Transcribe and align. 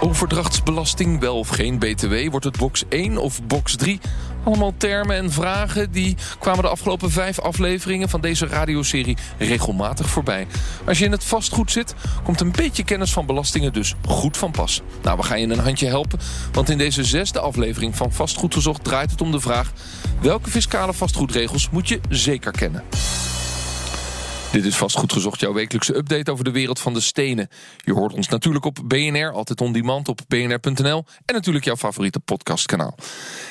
Overdrachtsbelasting, 0.00 1.20
wel 1.20 1.38
of 1.38 1.48
geen 1.48 1.78
BTW? 1.78 2.14
Wordt 2.30 2.44
het 2.44 2.56
box 2.58 2.84
1 2.88 3.18
of 3.18 3.42
box 3.42 3.76
3? 3.76 4.00
Allemaal 4.44 4.74
termen 4.76 5.16
en 5.16 5.32
vragen 5.32 5.92
die 5.92 6.16
kwamen 6.38 6.62
de 6.62 6.68
afgelopen 6.68 7.10
vijf 7.10 7.38
afleveringen 7.38 8.08
van 8.08 8.20
deze 8.20 8.46
radioserie 8.46 9.16
regelmatig 9.38 10.08
voorbij. 10.08 10.46
Als 10.86 10.98
je 10.98 11.04
in 11.04 11.12
het 11.12 11.24
vastgoed 11.24 11.70
zit, 11.70 11.94
komt 12.24 12.40
een 12.40 12.52
beetje 12.52 12.84
kennis 12.84 13.12
van 13.12 13.26
belastingen 13.26 13.72
dus 13.72 13.94
goed 14.06 14.36
van 14.36 14.50
pas. 14.50 14.82
Nou, 15.02 15.16
we 15.16 15.22
gaan 15.22 15.40
je 15.40 15.46
een 15.46 15.58
handje 15.58 15.86
helpen, 15.86 16.18
want 16.52 16.68
in 16.70 16.78
deze 16.78 17.04
zesde 17.04 17.40
aflevering 17.40 17.96
van 17.96 18.12
Vastgoed 18.12 18.54
Gezocht 18.54 18.84
draait 18.84 19.10
het 19.10 19.20
om 19.20 19.30
de 19.30 19.40
vraag: 19.40 19.72
welke 20.20 20.50
fiscale 20.50 20.92
vastgoedregels 20.92 21.70
moet 21.70 21.88
je 21.88 22.00
zeker 22.08 22.52
kennen? 22.52 22.82
Dit 24.50 24.64
is 24.64 24.76
vast 24.76 24.96
goed 24.96 25.12
gezocht, 25.12 25.40
jouw 25.40 25.52
wekelijkse 25.52 25.96
update 25.96 26.30
over 26.30 26.44
de 26.44 26.50
wereld 26.50 26.78
van 26.80 26.94
de 26.94 27.00
stenen. 27.00 27.48
Je 27.76 27.92
hoort 27.92 28.12
ons 28.12 28.28
natuurlijk 28.28 28.64
op 28.64 28.78
BNR, 28.84 29.30
altijd 29.32 29.60
on 29.60 29.72
demand 29.72 30.08
op 30.08 30.20
bnr.nl... 30.28 31.04
en 31.24 31.34
natuurlijk 31.34 31.64
jouw 31.64 31.76
favoriete 31.76 32.20
podcastkanaal. 32.20 32.94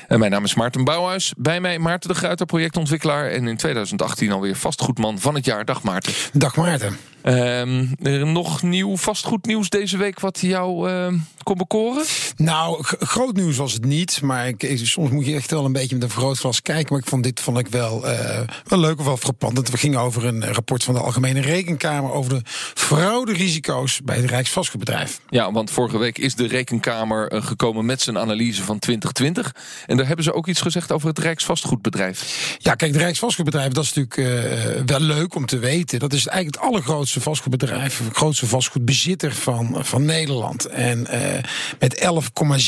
En 0.07 0.19
mijn 0.19 0.31
naam 0.31 0.43
is 0.43 0.53
Maarten 0.53 0.83
Bouwhuis. 0.83 1.33
Bij 1.37 1.61
mij 1.61 1.79
Maarten 1.79 2.09
de 2.09 2.15
Gruiter, 2.15 2.45
projectontwikkelaar... 2.45 3.29
en 3.29 3.47
in 3.47 3.57
2018 3.57 4.31
alweer 4.31 4.55
vastgoedman 4.55 5.19
van 5.19 5.35
het 5.35 5.45
jaar. 5.45 5.65
Dag 5.65 5.83
Maarten. 5.83 6.13
Dag 6.33 6.55
Maarten. 6.55 6.97
Um, 7.23 7.95
er 8.01 8.25
nog 8.25 8.61
nieuw 8.61 8.97
vastgoednieuws 8.97 9.69
deze 9.69 9.97
week 9.97 10.19
wat 10.19 10.39
jou 10.39 10.89
uh, 10.89 11.07
kon 11.43 11.57
bekoren? 11.57 12.05
Nou, 12.37 12.83
groot 12.99 13.35
nieuws 13.35 13.57
was 13.57 13.73
het 13.73 13.85
niet. 13.85 14.21
Maar 14.21 14.47
ik, 14.47 14.79
soms 14.83 15.09
moet 15.09 15.25
je 15.25 15.35
echt 15.35 15.51
wel 15.51 15.65
een 15.65 15.71
beetje 15.71 15.95
met 15.95 16.03
een 16.03 16.09
vergrootglas 16.09 16.61
kijken. 16.61 16.87
Maar 16.89 17.01
ik 17.01 17.09
vond 17.09 17.23
dit 17.23 17.39
vond 17.39 17.57
ik 17.57 17.67
wel, 17.67 18.05
uh, 18.05 18.39
wel 18.65 18.79
leuk 18.79 18.99
of 18.99 19.05
wel 19.05 19.17
frappant. 19.17 19.69
We 19.69 19.77
gingen 19.77 19.99
over 19.99 20.25
een 20.25 20.53
rapport 20.53 20.83
van 20.83 20.93
de 20.93 20.99
Algemene 20.99 21.41
Rekenkamer... 21.41 22.11
over 22.11 22.29
de 22.29 22.41
frauderisico's 22.73 24.01
bij 24.03 24.15
het 24.15 24.29
Rijksvastgoedbedrijf. 24.29 25.19
Ja, 25.29 25.51
want 25.51 25.71
vorige 25.71 25.97
week 25.97 26.17
is 26.17 26.35
de 26.35 26.47
Rekenkamer 26.47 27.33
uh, 27.33 27.45
gekomen 27.45 27.85
met 27.85 28.01
zijn 28.01 28.17
analyse 28.17 28.63
van 28.63 28.79
2020. 28.79 29.55
En 29.85 29.97
daar 29.97 30.07
hebben 30.07 30.25
ze 30.25 30.33
ook 30.33 30.47
iets 30.47 30.61
gezegd 30.61 30.91
over 30.91 31.07
het 31.07 31.19
Rijksvastgoedbedrijf. 31.19 32.57
Ja, 32.57 32.75
kijk, 32.75 32.91
het 32.91 33.01
Rijksvastgoedbedrijf, 33.01 33.71
dat 33.71 33.83
is 33.83 33.93
natuurlijk 33.93 34.17
uh, 34.17 34.81
wel 34.85 34.99
leuk 34.99 35.35
om 35.35 35.45
te 35.45 35.59
weten. 35.59 35.99
Dat 35.99 36.13
is 36.13 36.27
eigenlijk 36.27 36.55
het 36.55 36.71
allergrootste 36.71 37.18
grootste 37.19 37.49
vastgoedbedrijf, 37.49 38.01
grootste 38.13 38.47
vastgoedbezitter 38.47 39.33
van, 39.33 39.75
van 39.79 40.05
Nederland. 40.05 40.65
En 40.65 40.99
uh, 40.99 41.19
met 41.79 42.09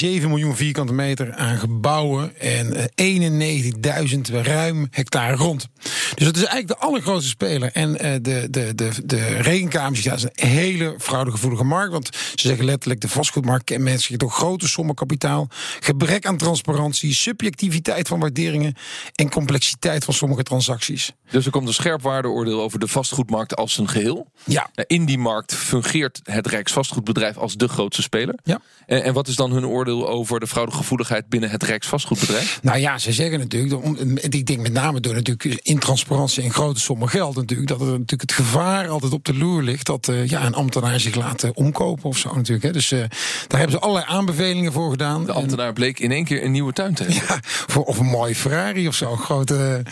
11,7 0.01 0.27
miljoen 0.27 0.55
vierkante 0.55 0.93
meter 0.93 1.33
aan 1.33 1.57
gebouwen 1.57 2.39
en 2.39 2.89
uh, 2.95 4.09
91.000 4.13 4.19
ruim 4.41 4.87
hectare 4.91 5.37
grond. 5.37 5.67
Dus 6.15 6.25
dat 6.25 6.35
is 6.35 6.43
eigenlijk 6.43 6.67
de 6.67 6.85
allergrootste 6.85 7.29
speler. 7.29 7.71
En 7.71 7.89
uh, 7.89 8.13
de, 8.21 8.47
de, 8.49 8.75
de, 8.75 8.89
de 9.05 9.25
rekenkamers, 9.25 10.03
ja, 10.03 10.13
is 10.13 10.23
een 10.23 10.47
hele 10.47 10.95
fraudegevoelige 10.97 11.63
markt. 11.63 11.91
Want 11.91 12.09
ze 12.35 12.47
zeggen 12.47 12.65
letterlijk, 12.65 13.01
de 13.01 13.09
vastgoedmarkt 13.09 13.63
kenmerkt 13.63 14.01
zich 14.01 14.17
door 14.17 14.31
grote 14.31 14.67
sommen 14.67 14.95
kapitaal, 14.95 15.47
gebrek 15.79 16.25
aan 16.25 16.37
transparantie, 16.37 17.13
subjectiviteit 17.13 18.07
van 18.07 18.19
waarderingen 18.19 18.73
en 19.15 19.29
complexiteit 19.29 20.03
van 20.03 20.13
sommige 20.13 20.43
transacties. 20.43 21.11
Dus 21.29 21.45
er 21.45 21.51
komt 21.51 21.67
een 21.67 21.73
scherpwaardeoordeel 21.73 22.61
over 22.61 22.79
de 22.79 22.87
vastgoedmarkt 22.87 23.55
als 23.55 23.77
een 23.77 23.89
geheel. 23.89 24.27
Ja. 24.43 24.69
In 24.87 25.05
die 25.05 25.17
markt 25.17 25.55
fungeert 25.55 26.19
het 26.23 26.47
Rijksvastgoedbedrijf 26.47 27.37
als 27.37 27.55
de 27.55 27.67
grootste 27.67 28.01
speler. 28.01 28.35
Ja. 28.43 28.61
En, 28.85 29.03
en 29.03 29.13
wat 29.13 29.27
is 29.27 29.35
dan 29.35 29.51
hun 29.51 29.65
oordeel 29.65 30.09
over 30.09 30.39
de 30.39 30.47
fraudegevoeligheid 30.47 31.29
binnen 31.29 31.49
het 31.49 31.63
Rijksvastgoedbedrijf? 31.63 32.59
Nou 32.61 32.79
ja, 32.79 32.97
ze 32.97 33.11
zeggen 33.11 33.39
natuurlijk, 33.39 33.85
ik 34.33 34.45
denk 34.45 34.59
met 34.59 34.73
name 34.73 34.99
door 34.99 35.13
natuurlijk 35.13 35.59
intransparantie 35.63 36.43
en 36.43 36.51
grote 36.51 36.79
sommen 36.79 37.09
geld 37.09 37.35
natuurlijk, 37.35 37.69
dat 37.69 37.81
er 37.81 37.85
natuurlijk 37.85 38.21
het 38.21 38.31
gevaar 38.31 38.87
altijd 38.87 39.13
op 39.13 39.25
de 39.25 39.33
loer 39.33 39.63
ligt 39.63 39.85
dat 39.85 40.07
uh, 40.07 40.27
ja, 40.27 40.45
een 40.45 40.53
ambtenaar 40.53 40.99
zich 40.99 41.15
laat 41.15 41.43
uh, 41.43 41.51
omkopen 41.53 42.03
of 42.03 42.17
zo 42.17 42.35
natuurlijk. 42.35 42.63
Hè. 42.63 42.71
Dus 42.71 42.91
uh, 42.91 42.99
daar 43.47 43.59
hebben 43.59 43.71
ze 43.71 43.79
allerlei 43.79 44.05
aanbevelingen 44.09 44.71
voor 44.71 44.91
gedaan. 44.91 45.25
De 45.25 45.31
ambtenaar 45.31 45.67
en, 45.67 45.73
bleek 45.73 45.99
in 45.99 46.11
één 46.11 46.23
keer 46.23 46.43
een 46.43 46.51
nieuwe 46.51 46.73
tuin 46.73 46.93
te 46.93 47.03
hebben. 47.03 47.19
Ja, 47.31 47.39
voor, 47.43 47.83
of 47.83 47.99
een 47.99 48.05
mooie 48.05 48.35
Ferrari 48.35 48.87
of 48.87 48.95
zo. 48.95 49.15
Grote, 49.15 49.83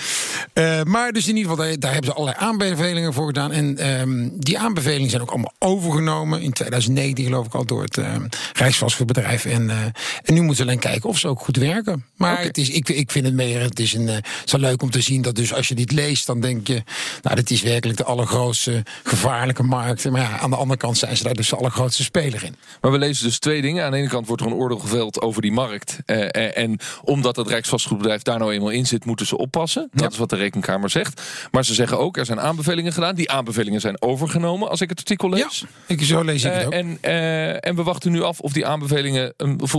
maar 0.83 1.11
dus 1.11 1.27
in 1.27 1.35
ieder 1.35 1.51
geval, 1.51 1.65
daar, 1.65 1.79
daar, 1.79 1.91
hebben 1.91 2.09
ze 2.09 2.17
allerlei 2.17 2.45
aanbevelingen 2.45 3.13
voor 3.13 3.25
gedaan. 3.25 3.51
En 3.51 3.89
um, 4.01 4.38
die 4.39 4.59
aanbevelingen 4.59 5.09
zijn 5.09 5.21
ook 5.21 5.29
allemaal 5.29 5.53
overgenomen. 5.59 6.41
In 6.41 6.53
2019 6.53 7.25
geloof 7.25 7.45
ik 7.45 7.53
al 7.53 7.65
door 7.65 7.83
het 7.83 7.97
uh, 7.97 8.15
Rijksvastgoedbedrijf. 8.53 9.45
En, 9.45 9.63
uh, 9.63 9.83
en 10.23 10.33
nu 10.33 10.41
moeten 10.41 10.63
we 10.63 10.69
alleen 10.69 10.81
kijken 10.83 11.09
of 11.09 11.17
ze 11.17 11.27
ook 11.27 11.39
goed 11.39 11.57
werken. 11.57 12.05
Maar 12.15 12.33
okay. 12.33 12.45
het 12.45 12.57
is, 12.57 12.69
ik, 12.69 12.89
ik 12.89 13.11
vind 13.11 13.25
het 13.25 13.33
meer, 13.33 13.61
het 13.61 13.79
is, 13.79 13.93
een, 13.93 14.07
uh, 14.07 14.17
zo 14.45 14.57
leuk 14.57 14.81
om 14.81 14.89
te 14.89 15.01
zien 15.01 15.21
dat 15.21 15.35
dus 15.35 15.53
als 15.53 15.67
je 15.67 15.75
dit 15.75 15.91
leest, 15.91 16.25
dan 16.25 16.39
denk 16.39 16.67
je, 16.67 16.83
nou 17.21 17.35
dit 17.35 17.51
is 17.51 17.61
werkelijk 17.61 17.97
de 17.97 18.03
allergrootste 18.03 18.83
gevaarlijke 19.03 19.63
markt. 19.63 20.09
Maar 20.09 20.21
ja, 20.21 20.39
aan 20.39 20.49
de 20.49 20.55
andere 20.55 20.79
kant 20.79 20.97
zijn 20.97 21.17
ze 21.17 21.23
daar 21.23 21.33
dus 21.33 21.49
de 21.49 21.55
allergrootste 21.55 22.03
speler 22.03 22.43
in. 22.43 22.55
Maar 22.81 22.91
we 22.91 22.97
lezen 22.97 23.25
dus 23.25 23.39
twee 23.39 23.61
dingen. 23.61 23.85
Aan 23.85 23.91
de 23.91 23.97
ene 23.97 24.07
kant 24.07 24.27
wordt 24.27 24.41
er 24.41 24.47
een 24.47 24.53
oordeel 24.53 24.79
geveld 24.79 25.21
over 25.21 25.41
die 25.41 25.51
markt. 25.51 25.97
en 26.05 26.79
omdat 27.03 27.35
het 27.35 27.47
Rijksvastgoedbedrijf 27.47 28.21
daar 28.21 28.39
nou 28.39 28.53
eenmaal 28.53 28.69
in 28.69 28.85
zit, 28.85 29.05
moeten 29.05 29.25
ze 29.25 29.37
oppassen. 29.37 29.87
Dat 29.91 30.01
ja. 30.01 30.09
is 30.09 30.17
wat 30.17 30.29
de 30.29 30.35
Rekenkamer 30.35 30.89
zegt. 30.89 31.21
Maar 31.51 31.65
ze 31.65 31.73
zeggen 31.73 31.99
ook, 31.99 32.17
er 32.17 32.25
zijn 32.25 32.39
aanbevelingen 32.39 32.93
gedaan. 32.93 33.15
Die 33.15 33.31
aanbevelingen 33.31 33.81
zijn 33.81 34.01
overgenomen, 34.21 34.69
als 34.69 34.81
ik 34.81 34.89
het 34.89 34.97
artikel 34.97 35.29
lees. 35.29 35.59
Ja, 35.59 35.67
ik, 35.87 36.03
zo 36.03 36.23
lees 36.23 36.43
ik 36.43 36.53
het 36.53 36.65
ook. 36.65 36.73
En, 36.73 36.97
uh, 37.01 37.65
en 37.67 37.75
we 37.75 37.83
wachten 37.83 38.11
nu 38.11 38.21
af 38.23 38.39
of 38.39 38.53
die 38.53 38.65
aanbevelingen, 38.65 39.33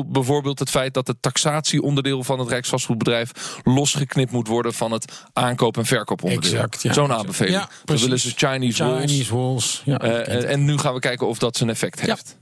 bijvoorbeeld 0.06 0.58
het 0.58 0.70
feit 0.70 0.94
dat 0.94 1.06
het 1.06 1.16
taxatieonderdeel 1.20 2.24
van 2.24 2.38
het 2.38 2.48
Rijksvastgoedbedrijf 2.48 3.30
losgeknipt 3.64 4.32
moet 4.32 4.48
worden 4.48 4.74
van 4.74 4.92
het 4.92 5.12
aankoop- 5.32 5.76
en 5.76 5.86
verkooponderdeel. 5.86 6.52
Exact, 6.52 6.82
ja. 6.82 6.92
Zo'n 6.92 7.12
aanbeveling. 7.12 7.56
Ja, 7.56 7.68
Dan 7.84 7.96
willen 7.96 8.20
ze 8.20 8.32
Chinese, 8.36 8.84
Chinese 8.84 9.34
walls. 9.36 9.82
Ja, 9.84 10.04
uh, 10.04 10.50
en 10.50 10.64
nu 10.64 10.78
gaan 10.78 10.94
we 10.94 11.00
kijken 11.00 11.28
of 11.28 11.38
dat 11.38 11.56
zijn 11.56 11.70
effect 11.70 12.00
heeft. 12.00 12.38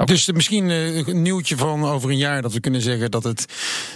Okay. 0.00 0.14
Dus 0.14 0.32
misschien 0.32 0.68
uh, 0.68 1.06
een 1.06 1.22
nieuwtje 1.22 1.56
van 1.56 1.84
over 1.84 2.10
een 2.10 2.16
jaar 2.16 2.42
dat 2.42 2.52
we 2.52 2.60
kunnen 2.60 2.82
zeggen 2.82 3.10
dat 3.10 3.24
het 3.24 3.44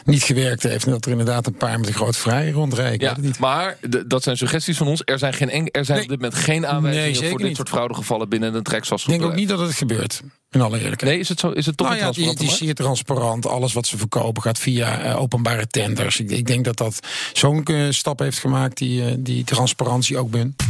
niet 0.05 0.23
gewerkt 0.23 0.63
heeft. 0.63 0.85
En 0.85 0.91
dat 0.91 1.05
er 1.05 1.11
inderdaad 1.11 1.47
een 1.47 1.57
paar 1.57 1.79
met 1.79 1.89
een 1.89 1.95
groot 1.95 2.17
vrij 2.17 2.51
rondrijden. 2.51 3.23
Ja, 3.23 3.31
maar 3.39 3.79
dat 4.07 4.23
zijn 4.23 4.37
suggesties 4.37 4.77
van 4.77 4.87
ons. 4.87 5.03
Er 5.05 5.19
zijn, 5.19 5.33
geen 5.33 5.71
er 5.71 5.85
zijn 5.85 5.99
nee. 5.99 6.07
op 6.07 6.13
dit 6.13 6.21
moment 6.21 6.35
geen 6.35 6.67
aanwijzingen 6.67 7.21
nee, 7.21 7.31
voor 7.31 7.39
dit 7.39 7.47
niet. 7.47 7.57
soort 7.57 7.69
fraudegevallen 7.69 8.29
binnen 8.29 8.55
het 8.55 8.69
Rijksvastgoed. 8.69 9.15
Ik 9.15 9.21
denk 9.21 9.33
ook 9.33 9.39
niet 9.39 9.49
dat 9.49 9.59
het 9.59 9.75
gebeurt. 9.75 10.23
In 10.51 10.61
alle 10.61 10.81
eerlijkheid. 10.81 11.13
Nee, 11.13 11.21
is 11.21 11.29
het, 11.29 11.41
zo, 11.41 11.51
is 11.51 11.67
het 11.67 11.77
toch 11.77 11.89
nou 11.89 11.99
ja, 11.99 12.07
het 12.31 12.41
is 12.41 12.57
zeer 12.57 12.75
transparant. 12.75 13.47
Alles 13.47 13.73
wat 13.73 13.87
ze 13.87 13.99
verkopen 13.99 14.43
gaat 14.43 14.59
via 14.59 15.05
uh, 15.05 15.21
openbare 15.21 15.67
tenders. 15.67 16.21
Ik, 16.21 16.31
ik, 16.31 16.47
denk 16.47 16.65
dat 16.65 16.77
dat 16.77 16.99
zo'n 17.33 17.63
uh, 17.71 17.91
stap 17.91 18.19
heeft 18.19 18.39
gemaakt 18.39 18.79
die, 18.79 19.01
uh, 19.01 19.15
die 19.19 19.45
transparantie 19.45 20.19
ook 20.19 20.31
bent. 20.31 20.63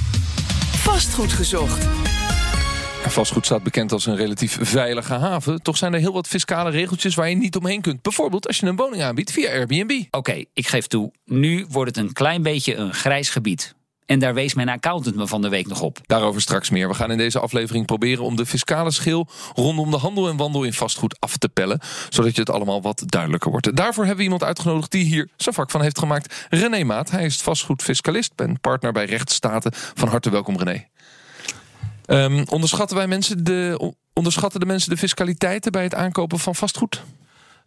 Vastgoed 0.77 1.33
gezocht. 1.33 1.87
Vastgoed 3.11 3.45
staat 3.45 3.63
bekend 3.63 3.93
als 3.93 4.07
een 4.07 4.17
relatief 4.17 4.59
veilige 4.61 5.15
haven. 5.15 5.63
Toch 5.63 5.77
zijn 5.77 5.95
er 5.95 6.01
heel 6.01 6.13
wat 6.13 6.29
fiscale 6.29 6.71
regeltjes 6.71 7.15
waar 7.15 7.29
je 7.29 7.37
niet 7.37 7.57
omheen 7.57 7.81
kunt. 7.81 8.03
Bijvoorbeeld 8.03 8.47
als 8.47 8.59
je 8.59 8.67
een 8.67 8.77
woning 8.77 9.03
aanbiedt 9.03 9.31
via 9.31 9.51
Airbnb. 9.51 9.91
Oké, 9.91 10.19
okay, 10.19 10.47
ik 10.53 10.67
geef 10.67 10.87
toe. 10.87 11.13
Nu 11.25 11.67
wordt 11.69 11.97
het 11.97 12.07
een 12.07 12.13
klein 12.13 12.43
beetje 12.43 12.75
een 12.75 12.95
grijs 12.95 13.29
gebied. 13.29 13.75
En 14.07 14.19
daar 14.19 14.35
wees 14.35 14.55
mijn 14.55 14.69
accountant 14.69 15.17
me 15.17 15.27
van 15.27 15.43
de 15.43 15.49
week 15.49 15.67
nog 15.67 15.81
op. 15.81 15.99
Daarover 16.07 16.41
straks 16.41 16.71
meer. 16.71 16.89
We 16.89 16.95
gaan 16.95 17.11
in 17.11 17.17
deze 17.17 17.41
aflevering 17.41 17.87
proberen 17.87 18.25
om 18.25 18.37
de 18.37 18.47
fiscale 18.47 18.91
schil 18.91 19.29
rondom 19.55 19.91
de 19.91 19.97
handel 19.97 20.29
en 20.29 20.37
wandel 20.37 20.65
in 20.65 20.73
vastgoed 20.73 21.21
af 21.21 21.37
te 21.37 21.49
pellen. 21.49 21.81
Zodat 22.09 22.35
je 22.35 22.41
het 22.41 22.51
allemaal 22.51 22.83
wat 22.83 23.03
duidelijker 23.07 23.50
wordt. 23.50 23.77
Daarvoor 23.77 24.05
hebben 24.05 24.17
we 24.17 24.25
iemand 24.25 24.45
uitgenodigd 24.45 24.91
die 24.91 25.05
hier 25.05 25.29
zijn 25.37 25.55
vak 25.55 25.71
van 25.71 25.83
heeft 25.83 25.99
gemaakt. 25.99 26.47
René 26.50 26.85
Maat. 26.85 27.11
Hij 27.11 27.25
is 27.25 27.43
vastgoedfiscalist 27.43 28.33
en 28.37 28.61
partner 28.61 28.93
bij 28.93 29.05
Rechtsstaten. 29.05 29.73
Van 29.75 30.09
harte 30.09 30.31
welkom 30.31 30.57
René. 30.57 30.87
Um, 32.06 32.45
onderschatten 32.49 32.97
wij 32.97 33.06
mensen 33.06 33.45
de, 33.45 33.93
onderschatten 34.12 34.61
de 34.61 34.67
mensen 34.67 34.91
de 34.91 34.97
fiscaliteiten 34.97 35.73
bij 35.73 35.83
het 35.83 35.95
aankopen 35.95 36.39
van 36.39 36.55
vastgoed? 36.55 37.03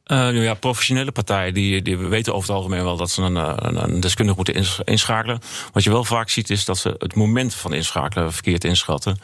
Uh, 0.08 0.18
nou 0.18 0.42
ja, 0.42 0.54
professionele 0.54 1.12
partijen 1.12 1.54
die, 1.54 1.82
die 1.82 1.98
weten 1.98 2.34
over 2.34 2.48
het 2.48 2.58
algemeen 2.58 2.84
wel 2.84 2.98
dat 2.98 3.10
ze 3.10 3.22
een, 3.22 3.36
een, 3.36 3.84
een 3.84 4.00
deskundige 4.00 4.38
moeten 4.38 4.84
inschakelen. 4.86 5.40
Wat 5.74 5.84
je 5.84 5.90
wel 5.90 6.04
vaak 6.04 6.30
ziet 6.30 6.50
is 6.50 6.66
dat 6.66 6.78
ze 6.78 6.96
het 6.98 7.16
moment 7.16 7.54
van 7.54 7.74
inschakelen 7.74 8.34
verkeerd 8.34 8.64
inschatten. 8.64 9.20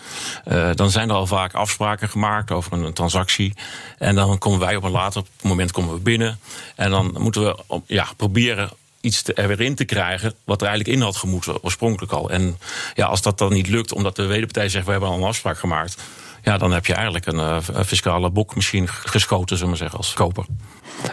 Uh, 0.48 0.69
dan 0.74 0.92
zijn 0.92 1.10
er 1.10 1.16
al 1.16 1.27
vaak 1.27 1.54
afspraken 1.54 2.09
gemaakt 2.09 2.51
over 2.51 2.74
een, 2.74 2.83
een, 2.83 2.94
transactie. 2.94 3.54
En 3.98 4.16
dan 4.16 4.38
komen 4.38 4.59
wij 4.59 4.75
op 4.75 4.83
een 4.83 4.92
later 4.92 5.24
moment 5.42 5.71
komen 5.71 5.94
we 5.94 6.00
binnen. 6.00 6.39
En 6.75 6.89
dan 6.89 7.16
moeten 7.19 7.44
we 7.44 7.81
ja, 7.88 8.07
proberen 8.18 8.69
iets 9.03 9.23
er 9.33 9.47
weer 9.47 9.61
in 9.61 9.75
te 9.75 9.85
krijgen. 9.85 10.33
wat 10.44 10.61
er 10.61 10.67
eigenlijk 10.67 10.97
in 10.97 11.03
had 11.03 11.15
gemoeten, 11.15 11.63
oorspronkelijk 11.63 12.11
al. 12.11 12.29
En 12.29 12.57
ja, 12.94 13.05
als 13.05 13.21
dat 13.21 13.38
dan 13.38 13.53
niet 13.53 13.67
lukt, 13.67 13.94
omdat 13.94 14.15
de 14.15 14.25
wederpartij 14.25 14.69
zegt: 14.69 14.85
we 14.85 14.91
hebben 14.91 15.09
al 15.09 15.17
een 15.17 15.23
afspraak 15.23 15.57
gemaakt 15.57 16.01
Ja, 16.44 16.57
dan 16.57 16.71
heb 16.71 16.85
je 16.85 16.94
eigenlijk 16.94 17.25
een, 17.25 17.35
uh, 17.35 17.57
fiscale 17.85 18.29
bokmachine 18.29 18.88
geschoten, 18.88 19.57
zullen 19.57 19.71
we 19.71 19.77
zeggen, 19.77 19.97
als 19.97 20.13
koper. 20.13 20.45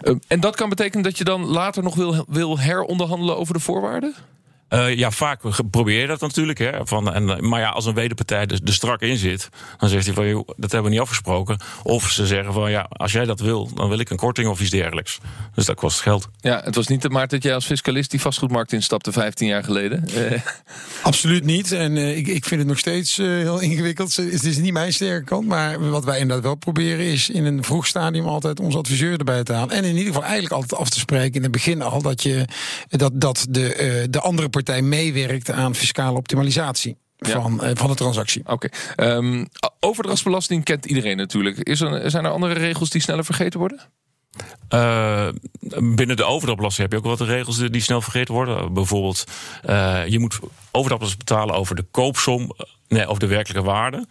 Uh, 0.03 0.17
en 0.27 0.41
dat 0.41 0.57
kan 0.57 0.69
betekenen 0.69 1.05
dat 1.05 1.19
je 1.19 1.25
dan 1.25 1.45
later 1.45 1.83
nog 1.83 1.95
wil, 1.95 2.25
wil 2.29 2.59
heronderhandelen 2.59 3.37
over 3.37 3.55
de 3.55 3.61
voorwaarden? 3.61 4.15
Uh, 4.71 4.95
ja, 4.95 5.11
vaak 5.11 5.41
probeer 5.71 6.01
je 6.01 6.07
dat 6.07 6.21
natuurlijk. 6.21 6.59
Hè, 6.59 6.87
van, 6.87 7.15
en, 7.15 7.49
maar 7.49 7.61
ja, 7.61 7.69
als 7.69 7.87
een 7.87 7.95
wederpartij 7.95 8.47
er, 8.47 8.61
er 8.65 8.73
strak 8.73 9.01
in 9.01 9.17
zit, 9.17 9.49
dan 9.79 9.89
zegt 9.89 10.05
hij 10.05 10.15
van 10.15 10.27
joh, 10.27 10.49
dat 10.57 10.73
hebben 10.73 10.83
we 10.83 10.97
niet 10.97 11.01
afgesproken. 11.01 11.59
Of 11.83 12.11
ze 12.11 12.27
zeggen 12.27 12.53
van 12.53 12.71
ja, 12.71 12.87
als 12.89 13.13
jij 13.13 13.25
dat 13.25 13.41
wil, 13.41 13.71
dan 13.75 13.89
wil 13.89 13.99
ik 13.99 14.11
een 14.11 14.17
korting 14.17 14.49
of 14.49 14.61
iets 14.61 14.71
dergelijks. 14.71 15.19
Dus 15.55 15.65
dat 15.65 15.77
kost 15.77 16.01
geld. 16.01 16.29
Ja, 16.41 16.61
het 16.65 16.75
was 16.75 16.87
niet 16.87 17.03
de 17.03 17.09
maart 17.09 17.31
dat 17.31 17.43
jij 17.43 17.55
als 17.55 17.67
fiscalist 17.67 18.11
die 18.11 18.21
vastgoedmarkt 18.21 18.73
instapte 18.73 19.13
15 19.13 19.47
jaar 19.47 19.65
geleden. 19.65 20.05
Uh. 20.17 20.41
Absoluut 21.03 21.45
niet. 21.45 21.73
En 21.73 21.97
uh, 21.97 22.17
ik, 22.17 22.27
ik 22.27 22.45
vind 22.45 22.61
het 22.61 22.69
nog 22.69 22.79
steeds 22.79 23.17
heel 23.17 23.61
ingewikkeld. 23.71 24.17
Het 24.17 24.45
is 24.45 24.57
niet 24.57 24.73
mijn 24.73 24.93
sterke 24.93 25.25
kant. 25.25 25.47
Maar 25.47 25.91
wat 25.91 26.05
wij 26.05 26.19
inderdaad 26.19 26.45
wel 26.45 26.55
proberen 26.55 27.05
is 27.05 27.31
in 27.31 27.45
een 27.45 27.65
vroeg 27.65 27.87
stadium 27.87 28.27
altijd 28.27 28.61
onze 28.61 28.79
adviseur 28.79 29.19
erbij 29.19 29.43
te 29.43 29.53
halen. 29.53 29.75
En 29.75 29.85
in 29.85 29.91
ieder 29.91 30.07
geval 30.07 30.23
eigenlijk 30.23 30.53
altijd 30.53 30.81
af 30.81 30.91
te 30.91 30.99
spreken 30.99 31.35
in 31.35 31.43
het 31.43 31.53
begin 31.53 31.83
al 31.83 32.03
dat 32.03 32.23
je 32.23 32.45
dat, 32.89 33.13
dat 33.15 33.47
de, 33.49 34.07
de 34.11 34.21
andere 34.21 34.49
partij 34.65 34.83
meewerkt 34.83 35.51
aan 35.51 35.75
fiscale 35.75 36.17
optimalisatie. 36.17 36.97
Van, 37.19 37.61
ja. 37.63 37.75
van 37.75 37.91
de 37.91 37.95
transactie. 37.95 38.43
Oké. 38.47 38.69
Okay. 38.97 39.17
Um, 39.17 39.49
overdrachtsbelasting 39.81 40.65
kent 40.65 40.87
iedereen 40.87 41.17
natuurlijk. 41.17 41.59
Is 41.59 41.81
er, 41.81 42.11
zijn 42.11 42.25
er 42.25 42.31
andere 42.31 42.55
regels 42.55 42.91
die 42.91 43.01
sneller 43.01 43.25
vergeten 43.25 43.59
worden? 43.59 43.81
Uh, 44.75 45.29
binnen 45.79 46.17
de 46.17 46.25
overdrachtbelasting 46.25 46.91
heb 46.91 47.01
je 47.01 47.09
ook 47.09 47.19
wat 47.19 47.29
regels 47.29 47.57
die 47.57 47.81
snel 47.81 48.01
vergeten 48.01 48.35
worden. 48.35 48.73
Bijvoorbeeld, 48.73 49.25
uh, 49.69 50.07
je 50.07 50.19
moet 50.19 50.39
overdrachtbelasting 50.71 51.25
betalen 51.25 51.55
over 51.55 51.77
de 51.77 51.85
koopsom, 51.91 52.53
nee, 52.91 53.07
over 53.07 53.21
de 53.21 53.27
werkelijke 53.27 53.69
waarde, 53.69 54.07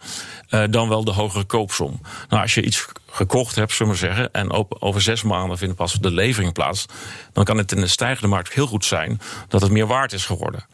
uh, 0.50 0.64
dan 0.70 0.88
wel 0.88 1.04
de 1.04 1.12
hogere 1.12 1.44
koopsom. 1.44 2.00
Nou, 2.28 2.42
als 2.42 2.54
je 2.54 2.62
iets 2.62 2.86
gekocht 3.10 3.54
hebt, 3.54 3.72
zullen 3.72 3.92
we 3.92 3.98
zeggen, 3.98 4.32
en 4.32 4.80
over 4.80 5.02
zes 5.02 5.22
maanden 5.22 5.58
vindt 5.58 5.76
pas 5.76 5.92
de 5.92 6.10
levering 6.10 6.52
plaats, 6.52 6.86
dan 7.32 7.44
kan 7.44 7.56
het 7.56 7.72
in 7.72 7.80
de 7.80 7.86
stijgende 7.86 8.28
markt 8.28 8.52
heel 8.52 8.66
goed 8.66 8.84
zijn 8.84 9.20
dat 9.48 9.60
het 9.60 9.70
meer 9.70 9.86
waard 9.86 10.12
is 10.12 10.24
geworden. 10.24 10.66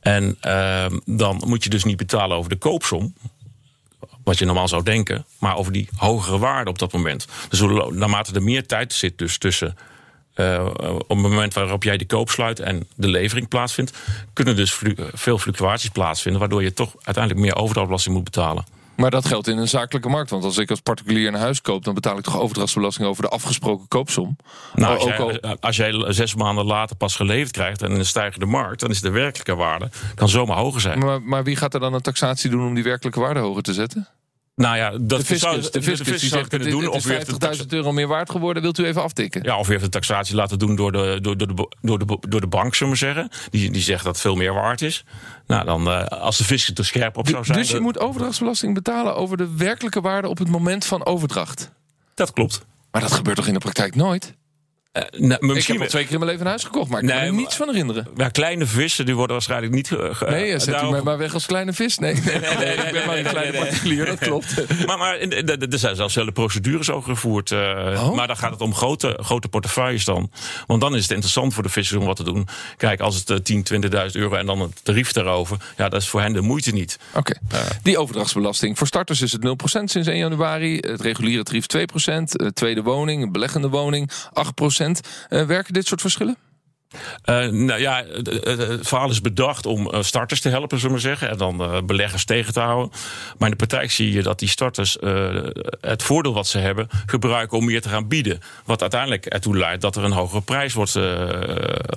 En 0.00 0.38
dan 1.04 1.42
moet 1.46 1.64
je 1.64 1.70
dus 1.70 1.84
niet 1.84 1.96
betalen 1.96 2.36
over 2.36 2.50
de 2.50 2.56
koopsom, 2.56 3.14
wat 4.24 4.38
je 4.38 4.44
normaal 4.44 4.68
zou 4.68 4.82
denken, 4.82 5.26
maar 5.38 5.56
over 5.56 5.72
die 5.72 5.88
hogere 5.96 6.38
waarde 6.38 6.70
op 6.70 6.78
dat 6.78 6.92
moment. 6.92 7.26
Dus 7.48 7.60
naarmate 7.90 8.34
er 8.34 8.42
meer 8.42 8.66
tijd 8.66 8.92
zit 8.92 9.18
dus 9.18 9.38
tussen 9.38 9.76
uh, 10.40 10.66
op 10.98 11.08
het 11.08 11.18
moment 11.18 11.54
waarop 11.54 11.82
jij 11.82 11.96
de 11.96 12.06
koop 12.06 12.30
sluit 12.30 12.60
en 12.60 12.86
de 12.94 13.08
levering 13.08 13.48
plaatsvindt, 13.48 13.92
kunnen 14.32 14.56
dus 14.56 14.72
flu 14.72 14.94
veel 15.12 15.38
fluctuaties 15.38 15.90
plaatsvinden, 15.90 16.40
waardoor 16.40 16.62
je 16.62 16.72
toch 16.72 16.94
uiteindelijk 17.02 17.44
meer 17.44 17.56
overdrachtbelasting 17.56 18.14
moet 18.14 18.24
betalen. 18.24 18.64
Maar 18.98 19.10
dat 19.10 19.26
geldt 19.26 19.48
in 19.48 19.58
een 19.58 19.68
zakelijke 19.68 20.08
markt. 20.08 20.30
Want 20.30 20.44
als 20.44 20.58
ik 20.58 20.70
als 20.70 20.80
particulier 20.80 21.28
een 21.28 21.34
huis 21.34 21.60
koop, 21.60 21.84
dan 21.84 21.94
betaal 21.94 22.18
ik 22.18 22.24
toch 22.24 22.38
overdrachtsbelasting 22.38 23.08
over 23.08 23.22
de 23.22 23.28
afgesproken 23.28 23.88
koopsom. 23.88 24.36
Nou, 24.74 24.94
als, 24.94 25.04
jij, 25.04 25.18
al... 25.40 25.56
als 25.60 25.76
jij 25.76 26.12
zes 26.12 26.34
maanden 26.34 26.64
later 26.64 26.96
pas 26.96 27.16
geleverd 27.16 27.52
krijgt 27.52 27.82
en 27.82 27.90
in 27.90 27.98
een 27.98 28.06
stijgende 28.06 28.46
markt, 28.46 28.80
dan 28.80 28.90
is 28.90 29.00
de 29.00 29.10
werkelijke 29.10 29.54
waarde 29.54 29.90
kan 30.14 30.28
zomaar 30.28 30.56
hoger 30.56 30.80
zijn. 30.80 30.98
Maar, 30.98 31.22
maar 31.22 31.44
wie 31.44 31.56
gaat 31.56 31.74
er 31.74 31.80
dan 31.80 31.94
een 31.94 32.00
taxatie 32.00 32.50
doen 32.50 32.66
om 32.66 32.74
die 32.74 32.84
werkelijke 32.84 33.20
waarde 33.20 33.40
hoger 33.40 33.62
te 33.62 33.72
zetten? 33.72 34.08
Nou 34.58 34.76
ja, 34.76 34.90
dat 34.90 35.18
de 35.18 35.24
fiscus, 35.24 35.70
de 35.70 35.82
fiscus, 35.82 36.06
de 36.06 36.18
fiscus 36.18 36.48
kunnen 36.48 36.70
doen. 36.70 36.88
of 36.88 37.06
u 37.06 37.12
heeft 37.12 37.58
50.000 37.60 37.66
euro 37.68 37.92
meer 37.92 38.06
waard 38.06 38.30
geworden, 38.30 38.62
wilt 38.62 38.78
u 38.78 38.84
even 38.84 39.02
aftikken? 39.02 39.42
Ja, 39.42 39.58
of 39.58 39.68
u 39.68 39.70
heeft 39.70 39.84
de 39.84 39.90
taxatie 39.90 40.34
laten 40.34 40.58
doen 40.58 40.76
door 40.76 40.92
de, 40.92 41.18
door, 41.20 41.36
door, 41.36 41.48
de, 41.48 41.68
door, 41.80 41.98
de, 41.98 42.18
door 42.28 42.40
de 42.40 42.46
bank, 42.46 42.74
zullen 42.74 42.92
we 42.92 42.98
zeggen. 42.98 43.30
Die, 43.50 43.70
die 43.70 43.82
zegt 43.82 44.04
dat 44.04 44.12
het 44.12 44.22
veel 44.22 44.34
meer 44.34 44.54
waard 44.54 44.82
is. 44.82 45.04
Nou, 45.46 45.64
dan 45.64 45.88
uh, 45.88 46.04
als 46.04 46.38
de 46.38 46.44
fiscus 46.44 46.78
er 46.78 46.84
scherp 46.84 47.16
op 47.16 47.28
zou 47.28 47.44
zijn. 47.44 47.58
Dus 47.58 47.70
je 47.70 47.80
moet 47.80 47.98
overdrachtsbelasting 47.98 48.74
betalen 48.74 49.16
over 49.16 49.36
de 49.36 49.56
werkelijke 49.56 50.00
waarde 50.00 50.28
op 50.28 50.38
het 50.38 50.48
moment 50.48 50.84
van 50.84 51.06
overdracht? 51.06 51.72
Dat 52.14 52.32
klopt. 52.32 52.66
Maar 52.90 53.00
dat 53.00 53.12
gebeurt 53.12 53.36
toch 53.36 53.46
in 53.46 53.52
de 53.52 53.58
praktijk 53.58 53.94
nooit? 53.94 54.34
Uh, 54.98 55.28
nou, 55.28 55.56
ik 55.56 55.66
heb 55.66 55.80
al 55.80 55.86
twee 55.86 56.04
keer 56.04 56.12
in 56.12 56.18
mijn 56.18 56.30
leven 56.30 56.44
een 56.44 56.50
huis 56.50 56.64
gekocht, 56.64 56.90
maar 56.90 57.02
ik 57.02 57.08
kan 57.08 57.36
niets 57.36 57.56
van 57.56 57.68
herinneren. 57.68 58.06
Ja, 58.16 58.28
kleine 58.28 58.66
vissen 58.66 59.06
die 59.06 59.14
worden 59.14 59.32
waarschijnlijk 59.32 59.72
niet... 59.72 59.90
Uh, 59.90 60.20
nee, 60.20 60.58
zet 60.58 60.66
daarop... 60.66 60.90
u 60.90 60.92
mij 60.92 61.02
maar 61.02 61.18
weg 61.18 61.34
als 61.34 61.46
kleine 61.46 61.72
vis. 61.72 61.98
Nee, 61.98 62.14
nee, 62.14 62.38
nee, 62.38 62.56
nee 62.56 62.74
ik 62.74 62.92
ben 62.92 63.06
maar 63.06 63.18
een 63.18 63.24
kleine 63.24 63.58
particulier, 63.58 64.06
dat 64.06 64.18
klopt. 64.18 64.54
maar, 64.86 64.98
maar 64.98 65.18
er 65.18 65.78
zijn 65.78 65.96
zelfs 65.96 66.14
hele 66.14 66.32
procedures 66.32 66.90
over 66.90 67.10
gevoerd. 67.10 67.50
Uh, 67.50 67.58
oh? 67.58 68.14
Maar 68.14 68.26
dan 68.26 68.36
gaat 68.36 68.50
het 68.50 68.60
om 68.60 68.74
grote, 68.74 69.18
grote 69.22 69.48
portefeuilles 69.48 70.04
dan. 70.04 70.30
Want 70.66 70.80
dan 70.80 70.96
is 70.96 71.02
het 71.02 71.10
interessant 71.10 71.54
voor 71.54 71.62
de 71.62 71.68
vissers 71.68 72.00
om 72.00 72.06
wat 72.06 72.16
te 72.16 72.24
doen. 72.24 72.48
Kijk, 72.76 73.00
als 73.00 73.24
het 73.24 73.44
10, 73.44 73.66
20.000 73.72 73.90
euro 74.12 74.34
en 74.34 74.46
dan 74.46 74.60
het 74.60 74.84
tarief 74.84 75.12
daarover... 75.12 75.56
ja, 75.76 75.88
dat 75.88 76.00
is 76.00 76.08
voor 76.08 76.20
hen 76.20 76.32
de 76.32 76.40
moeite 76.40 76.70
niet. 76.70 76.98
Oké. 77.14 77.34
Okay. 77.48 77.62
Die 77.82 77.98
overdrachtsbelasting. 77.98 78.78
Voor 78.78 78.86
starters 78.86 79.20
is 79.20 79.32
het 79.32 79.46
0% 79.46 79.52
sinds 79.64 80.08
1 80.08 80.16
januari. 80.18 80.76
Het 80.76 81.00
reguliere 81.00 81.42
tarief 81.42 81.66
2%. 81.66 82.52
Tweede 82.52 82.82
woning, 82.82 83.32
beleggende 83.32 83.68
woning 83.68 84.10
8%. 84.86 84.87
Uh, 84.90 85.46
werken 85.46 85.72
dit 85.72 85.86
soort 85.86 86.00
verschillen? 86.00 86.36
Uh, 87.24 87.46
nou 87.46 87.80
ja, 87.80 88.04
het 88.06 88.88
verhaal 88.88 89.10
is 89.10 89.20
bedacht 89.20 89.66
om 89.66 90.02
starters 90.02 90.40
te 90.40 90.48
helpen, 90.48 90.78
zullen 90.78 90.94
we 90.94 91.00
zeggen. 91.00 91.30
En 91.30 91.38
dan 91.38 91.62
uh, 91.62 91.82
beleggers 91.82 92.24
tegen 92.24 92.52
te 92.52 92.60
houden. 92.60 92.90
Maar 93.38 93.50
in 93.50 93.56
de 93.58 93.66
praktijk 93.66 93.90
zie 93.90 94.12
je 94.12 94.22
dat 94.22 94.38
die 94.38 94.48
starters 94.48 94.96
uh, 95.00 95.44
het 95.80 96.02
voordeel 96.02 96.32
wat 96.32 96.46
ze 96.46 96.58
hebben 96.58 96.88
gebruiken 97.06 97.58
om 97.58 97.64
meer 97.64 97.80
te 97.80 97.88
gaan 97.88 98.08
bieden. 98.08 98.40
Wat 98.64 98.80
uiteindelijk 98.80 99.26
ertoe 99.26 99.56
leidt 99.56 99.82
dat 99.82 99.96
er 99.96 100.04
een 100.04 100.12
hogere 100.12 100.40
prijs 100.40 100.74
wordt 100.74 100.98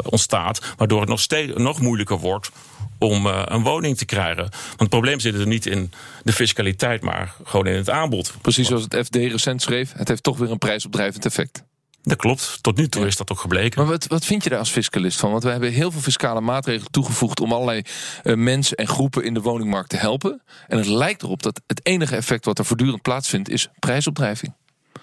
ontstaat. 0.04 0.74
Waardoor 0.78 1.00
het 1.00 1.10
nog, 1.10 1.20
steeds, 1.20 1.54
nog 1.56 1.80
moeilijker 1.80 2.18
wordt 2.20 2.52
om 3.00 3.26
een 3.26 3.64
woning 3.64 3.98
te 3.98 4.06
krijgen. 4.06 4.44
Want 4.44 4.80
het 4.80 4.90
probleem 4.90 5.20
zit 5.20 5.36
er 5.36 5.48
niet 5.48 5.66
in 5.66 5.92
de 6.24 6.34
fiscaliteit, 6.34 7.02
maar 7.02 7.36
gewoon 7.44 7.68
in 7.68 7.76
het 7.76 7.90
aanbod. 7.90 8.34
Precies 8.42 8.68
zoals 8.68 8.84
het 8.84 9.06
FD 9.06 9.16
recent 9.16 9.62
schreef. 9.62 9.94
Het 9.96 10.08
heeft 10.08 10.24
toch 10.24 10.38
weer 10.38 10.52
een 10.52 10.58
prijsopdrijvend 10.58 11.26
effect. 11.26 11.64
Dat 12.03 12.18
klopt. 12.18 12.57
Tot 12.62 12.77
nu 12.77 12.88
toe 12.88 13.06
is 13.06 13.15
dat 13.15 13.31
ook 13.31 13.39
gebleken. 13.39 13.81
Maar 13.81 13.92
wat, 13.92 14.07
wat 14.07 14.25
vind 14.25 14.44
je 14.44 14.50
daar 14.50 14.59
als 14.59 14.69
fiscalist 14.69 15.19
van? 15.19 15.31
Want 15.31 15.44
we 15.44 15.50
hebben 15.50 15.71
heel 15.71 15.92
veel 15.92 16.01
fiscale 16.01 16.42
maatregelen 16.42 16.92
toegevoegd 16.92 17.39
om 17.39 17.53
allerlei 17.53 17.81
uh, 18.24 18.36
mensen 18.36 18.77
en 18.77 18.88
groepen 18.88 19.24
in 19.24 19.33
de 19.33 19.42
woningmarkt 19.42 19.89
te 19.89 19.98
helpen. 19.98 20.42
En 20.68 20.77
het 20.77 20.88
lijkt 20.88 21.24
erop 21.24 21.44
dat 21.44 21.62
het 21.68 21.80
enige 21.86 22.15
effect 22.15 22.45
wat 22.45 22.59
er 22.59 22.65
voortdurend 22.65 23.01
plaatsvindt 23.01 23.50
is 23.50 23.68
prijsopdrijving. 23.80 24.53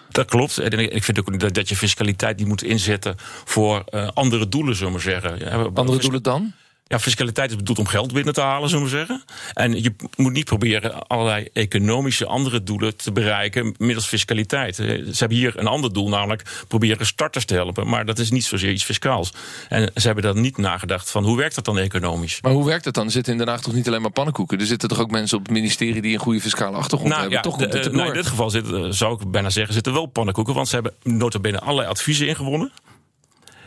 Dat 0.09 0.27
klopt. 0.27 0.59
En 0.59 0.95
ik 0.95 1.05
vind 1.05 1.19
ook 1.19 1.55
dat, 1.55 1.69
je 1.69 1.77
fiscaliteit 1.77 2.39
die 2.39 2.47
moet 2.47 2.63
inzetten 2.63 3.15
voor 3.45 3.85
uh, 3.91 4.09
andere 4.15 4.49
doelen, 4.49 4.77
zullen 4.77 4.93
we 4.93 5.01
zeggen. 5.01 5.75
Andere 5.75 5.99
doelen 5.99 6.23
dan? 6.23 6.53
Ja, 6.89 6.99
fiscaliteit 6.99 7.51
is 7.51 7.57
bedoeld 7.57 7.79
om 7.79 7.87
geld 7.87 8.13
binnen 8.13 8.35
te 8.35 8.41
halen, 8.41 8.69
zullen 8.69 8.85
we 8.85 8.91
zeggen. 8.91 9.23
En 9.53 9.83
je 9.83 9.95
moet 10.17 10.33
niet 10.33 10.45
proberen 10.45 11.07
allerlei 11.07 11.49
economische 11.53 12.27
andere 12.27 12.63
doelen 12.63 12.97
te 12.97 13.13
bereiken 13.13 13.75
middels 13.79 14.07
fiscaliteit. 14.07 14.77
Ze 14.77 15.15
hebben 15.19 15.37
hier 15.37 15.59
een 15.59 15.67
ander 15.67 15.93
doel, 15.93 16.09
namelijk 16.09 16.65
proberen 16.69 17.07
starters 17.07 17.45
te 17.45 17.55
helpen. 17.55 17.89
Maar 17.89 18.05
dat 18.05 18.19
is 18.19 18.31
niet 18.31 18.45
zozeer 18.45 18.71
iets 18.71 18.85
fiscaals. 18.85 19.33
En 19.69 19.91
ze 19.95 20.07
hebben 20.07 20.25
dan 20.25 20.41
niet 20.41 20.57
nagedacht 20.57 21.11
van 21.11 21.25
hoe 21.25 21.37
werkt 21.37 21.55
dat 21.55 21.65
dan 21.65 21.79
economisch. 21.79 22.43
Maar 22.43 22.53
hoe 22.53 22.67
werkt 22.67 22.85
dat 22.85 22.95
dan? 22.95 23.05
Er 23.05 23.11
zitten 23.11 23.33
in 23.33 23.39
Den 23.39 23.49
Haag 23.49 23.61
toch 23.61 23.75
niet 23.75 23.89
alleen 23.89 24.03
maar 24.03 24.11
pannenkoeken? 24.11 24.61
Er 24.61 24.67
zitten 24.67 24.89
toch 24.89 25.01
ook 25.01 25.11
mensen 25.11 25.39
op 25.39 25.43
het 25.43 25.53
ministerie 25.53 26.03
die 26.03 26.13
een 26.13 26.21
goede 26.21 26.41
fiscale 26.41 26.77
achtergrond 26.77 27.13
nou, 27.13 27.21
hebben? 27.21 27.39
Ja, 27.39 27.69
toch 27.69 27.83
de, 27.83 27.91
nou, 27.91 28.09
in 28.09 28.15
dit 28.15 28.27
geval 28.27 28.51
zitten, 28.51 28.95
zou 28.95 29.21
ik 29.21 29.31
bijna 29.31 29.51
zeggen, 29.51 29.75
zitten 29.75 29.93
wel 29.93 30.07
pannenkoeken. 30.07 30.55
Want 30.55 30.69
ze 30.69 30.75
hebben 30.75 30.95
notabene 31.03 31.61
allerlei 31.61 31.89
adviezen 31.89 32.29
ingewonnen. 32.29 32.73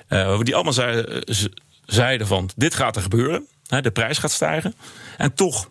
Uh, 0.09 0.39
die 0.39 0.53
allemaal 0.53 0.73
zeiden 0.73 1.23
zeiden 1.93 2.27
van 2.27 2.49
dit 2.55 2.75
gaat 2.75 2.95
er 2.95 3.01
gebeuren. 3.01 3.47
De 3.81 3.91
prijs 3.91 4.17
gaat 4.17 4.31
stijgen. 4.31 4.73
En 5.17 5.33
toch 5.33 5.69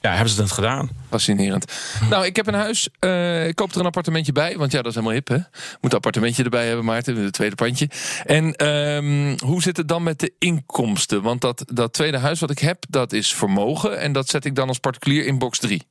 ja, 0.00 0.10
hebben 0.10 0.28
ze 0.28 0.42
het 0.42 0.52
gedaan. 0.52 0.90
Fascinerend. 1.08 1.72
Nou, 2.10 2.26
ik 2.26 2.36
heb 2.36 2.46
een 2.46 2.54
huis. 2.54 2.88
Uh, 3.00 3.46
ik 3.46 3.54
koop 3.54 3.72
er 3.72 3.80
een 3.80 3.86
appartementje 3.86 4.32
bij. 4.32 4.56
Want 4.56 4.72
ja, 4.72 4.78
dat 4.78 4.86
is 4.86 4.94
helemaal 4.94 5.14
hip, 5.14 5.28
hè? 5.28 5.36
Moet 5.80 5.90
een 5.90 5.90
appartementje 5.90 6.44
erbij 6.44 6.66
hebben, 6.66 6.84
Maarten. 6.84 7.16
Het 7.16 7.32
tweede 7.32 7.54
pandje. 7.54 7.88
En 8.24 8.66
um, 8.66 9.38
hoe 9.44 9.62
zit 9.62 9.76
het 9.76 9.88
dan 9.88 10.02
met 10.02 10.18
de 10.18 10.32
inkomsten? 10.38 11.22
Want 11.22 11.40
dat, 11.40 11.64
dat 11.72 11.92
tweede 11.92 12.18
huis 12.18 12.40
wat 12.40 12.50
ik 12.50 12.58
heb, 12.58 12.84
dat 12.88 13.12
is 13.12 13.34
vermogen. 13.34 13.98
En 13.98 14.12
dat 14.12 14.28
zet 14.28 14.44
ik 14.44 14.54
dan 14.54 14.68
als 14.68 14.78
particulier 14.78 15.26
in 15.26 15.38
box 15.38 15.58
3. 15.58 15.82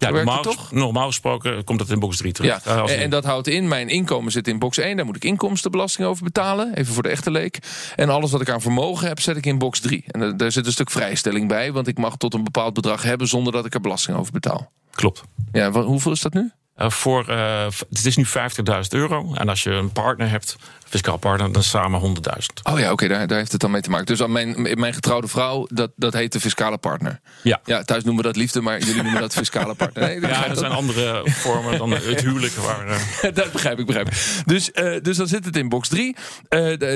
Ja, 0.00 0.10
normaal, 0.10 0.44
normaal, 0.70 1.06
gesproken 1.06 1.64
komt 1.64 1.78
dat 1.78 1.90
in 1.90 1.98
box 1.98 2.16
3 2.16 2.32
terug. 2.32 2.64
Ja, 2.64 2.86
en, 2.86 2.98
en, 2.98 3.10
dat 3.10 3.24
houdt 3.24 3.46
in, 3.46 3.68
mijn 3.68 3.88
inkomen 3.88 4.32
zit 4.32 4.48
in 4.48 4.58
box 4.58 4.78
1. 4.78 4.96
Daar 4.96 5.06
moet 5.06 5.16
ik 5.16 5.24
inkomstenbelasting 5.24 6.08
over 6.08 6.24
betalen. 6.24 6.74
Even 6.74 6.94
voor 6.94 7.02
de 7.02 7.08
echte 7.08 7.30
leek. 7.30 7.58
En 7.96 8.10
alles 8.10 8.30
wat 8.30 8.40
ik 8.40 8.50
aan 8.50 8.60
vermogen 8.60 9.08
heb, 9.08 9.20
zet 9.20 9.36
ik 9.36 9.46
in 9.46 9.58
box 9.58 9.80
3. 9.80 10.04
En 10.06 10.36
daar 10.36 10.52
zit 10.52 10.66
een 10.66 10.72
stuk 10.72 10.90
vrijstelling 10.90 11.48
bij. 11.48 11.72
Want 11.72 11.88
ik 11.88 11.98
mag 11.98 12.16
tot 12.16 12.34
een 12.34 12.44
bepaald 12.44 12.74
bedrag 12.74 13.02
hebben 13.02 13.28
zonder 13.28 13.52
dat 13.52 13.64
ik 13.64 13.74
er 13.74 13.80
belasting 13.80 14.16
over 14.16 14.32
betaal. 14.32 14.70
Klopt. 14.90 15.22
Ja, 15.52 15.70
hoeveel 15.70 16.12
is 16.12 16.20
dat 16.20 16.34
nu? 16.34 16.50
Uh, 16.78 16.90
voor, 16.90 17.26
uh, 17.28 17.64
het 17.64 18.04
is 18.04 18.16
nu 18.16 18.26
50.000 18.26 18.32
euro. 18.88 19.34
En 19.34 19.48
als 19.48 19.62
je 19.62 19.70
een 19.70 19.92
partner 19.92 20.30
hebt, 20.30 20.56
fiscaal 20.84 21.16
partner, 21.16 21.52
dan 21.52 21.62
samen 21.62 22.00
100.000. 22.00 22.06
Oh 22.62 22.78
ja, 22.78 22.84
oké, 22.84 22.92
okay, 22.92 23.08
daar, 23.08 23.26
daar, 23.26 23.38
heeft 23.38 23.52
het 23.52 23.60
dan 23.60 23.70
mee 23.70 23.80
te 23.80 23.90
maken. 23.90 24.06
Dus 24.06 24.22
aan 24.22 24.32
mijn, 24.32 24.78
mijn 24.78 24.94
getrouwde 24.94 25.28
vrouw, 25.28 25.66
dat, 25.70 25.90
dat 25.96 26.12
heet 26.12 26.32
de 26.32 26.40
fiscale 26.40 26.78
partner. 26.78 27.20
Ja. 27.42 27.60
ja. 27.64 27.82
Thuis 27.82 28.04
noemen 28.04 28.22
we 28.22 28.28
dat 28.28 28.38
liefde, 28.38 28.60
maar 28.60 28.78
jullie 28.78 29.02
noemen 29.02 29.20
dat 29.20 29.32
fiscale 29.32 29.74
partner. 29.74 30.04
Nee, 30.08 30.20
ja, 30.20 30.46
er 30.46 30.56
zijn 30.56 30.72
andere 30.72 31.22
vormen 31.24 31.78
dan 31.78 31.90
het 31.90 32.20
huwelijk. 32.26 32.52
Waar, 32.52 32.88
uh... 32.88 33.34
dat 33.34 33.52
begrijp 33.52 33.78
ik, 33.78 33.86
begrijp 33.86 34.08
ik. 34.08 34.42
Dus, 34.46 34.70
dus 35.02 35.16
dan 35.16 35.26
zit 35.26 35.44
het 35.44 35.56
in 35.56 35.68
box 35.68 35.88
3. 35.88 36.16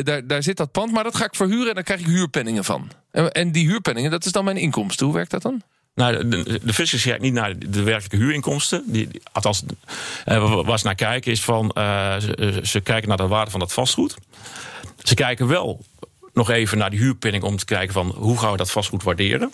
daar, 0.02 0.26
daar 0.26 0.42
zit 0.42 0.56
dat 0.56 0.72
pand, 0.72 0.92
maar 0.92 1.04
dat 1.04 1.16
ga 1.16 1.24
ik 1.24 1.34
verhuren 1.34 1.68
en 1.68 1.74
dan 1.74 1.84
krijg 1.84 2.00
ik 2.00 2.06
huurpenningen 2.06 2.64
van. 2.64 2.90
En, 3.10 3.32
en 3.32 3.52
die 3.52 3.66
huurpenningen, 3.66 4.10
dat 4.10 4.24
is 4.24 4.32
dan 4.32 4.44
mijn 4.44 4.56
inkomsten. 4.56 5.06
Hoe 5.06 5.14
werkt 5.14 5.30
dat 5.30 5.42
dan? 5.42 5.62
Nou, 5.94 6.28
de, 6.28 6.60
de 6.62 6.72
fiscus 6.72 7.18
niet 7.18 7.32
naar 7.32 7.58
de 7.58 7.82
werkelijke 7.82 8.16
huurinkomsten. 8.16 8.84
Die, 8.86 9.08
althans, 9.32 9.62
eh, 10.24 10.62
waar 10.64 10.78
ze 10.78 10.84
naar 10.86 10.94
kijken 10.94 11.32
is 11.32 11.42
van... 11.42 11.70
eh, 11.70 12.16
ze, 12.18 12.60
ze 12.62 12.80
kijken 12.80 13.08
naar 13.08 13.16
de 13.16 13.26
waarde 13.26 13.50
van 13.50 13.60
dat 13.60 13.72
vastgoed. 13.72 14.16
Ze 15.02 15.14
kijken 15.14 15.46
wel 15.46 15.84
nog 16.32 16.50
even 16.50 16.78
naar 16.78 16.90
die 16.90 16.98
huurpenning... 16.98 17.42
om 17.42 17.56
te 17.56 17.64
kijken 17.64 17.92
van 17.92 18.14
hoe 18.16 18.38
gaan 18.38 18.50
we 18.50 18.56
dat 18.56 18.70
vastgoed 18.70 19.02
waarderen. 19.02 19.52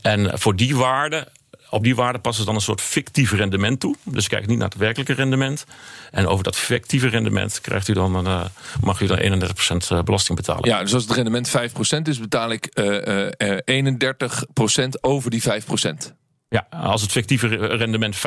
En 0.00 0.38
voor 0.38 0.56
die 0.56 0.76
waarde... 0.76 1.28
Op 1.74 1.82
die 1.82 1.94
waarde 1.94 2.18
passen 2.18 2.40
ze 2.40 2.46
dan 2.46 2.54
een 2.58 2.64
soort 2.64 2.80
fictief 2.80 3.32
rendement 3.32 3.80
toe. 3.80 3.96
Dus 4.04 4.22
ze 4.22 4.28
kijken 4.28 4.48
niet 4.48 4.58
naar 4.58 4.68
het 4.68 4.78
werkelijke 4.78 5.12
rendement. 5.12 5.64
En 6.10 6.26
over 6.26 6.44
dat 6.44 6.56
fictieve 6.56 7.08
rendement 7.08 7.60
krijgt 7.60 7.88
u 7.88 7.92
dan 7.92 8.14
een, 8.14 8.26
eh, 8.26 8.44
mag 8.80 9.00
u 9.00 9.06
dan 9.06 9.18
31% 9.18 10.04
belasting 10.04 10.38
betalen. 10.38 10.68
Ja, 10.68 10.82
dus 10.82 10.94
als 10.94 11.02
het 11.02 11.12
rendement 11.12 11.48
5% 11.48 12.08
is, 12.08 12.20
betaal 12.20 12.50
ik 12.50 12.66
eh, 12.66 13.26
eh, 13.26 13.32
eh, 13.36 13.58
31% 13.64 15.02
over 15.02 15.30
die 15.30 15.42
5%. 15.42 16.14
Ja, 16.54 16.66
als 16.70 17.02
het 17.02 17.10
fictieve 17.10 17.46
rendement 17.56 18.16
5% 18.16 18.20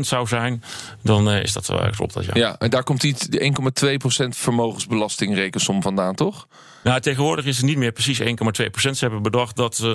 zou 0.00 0.26
zijn, 0.26 0.62
dan 1.02 1.30
eh, 1.30 1.42
is 1.42 1.52
dat 1.52 1.66
wel 1.66 1.90
klopt 1.90 2.14
dat 2.14 2.24
ja. 2.24 2.30
Ja, 2.34 2.56
en 2.58 2.70
daar 2.70 2.82
komt 2.82 3.00
die 3.00 3.14
1,2% 4.24 4.28
vermogensbelasting 4.28 5.34
rekensom 5.34 5.82
vandaan, 5.82 6.14
toch? 6.14 6.46
Nou, 6.82 7.00
tegenwoordig 7.00 7.44
is 7.44 7.56
het 7.56 7.66
niet 7.66 7.76
meer 7.76 7.92
precies 7.92 8.20
1,2%. 8.20 8.26
Ze 8.72 8.96
hebben 8.98 9.22
bedacht 9.22 9.56
dat 9.56 9.78
eh, 9.78 9.88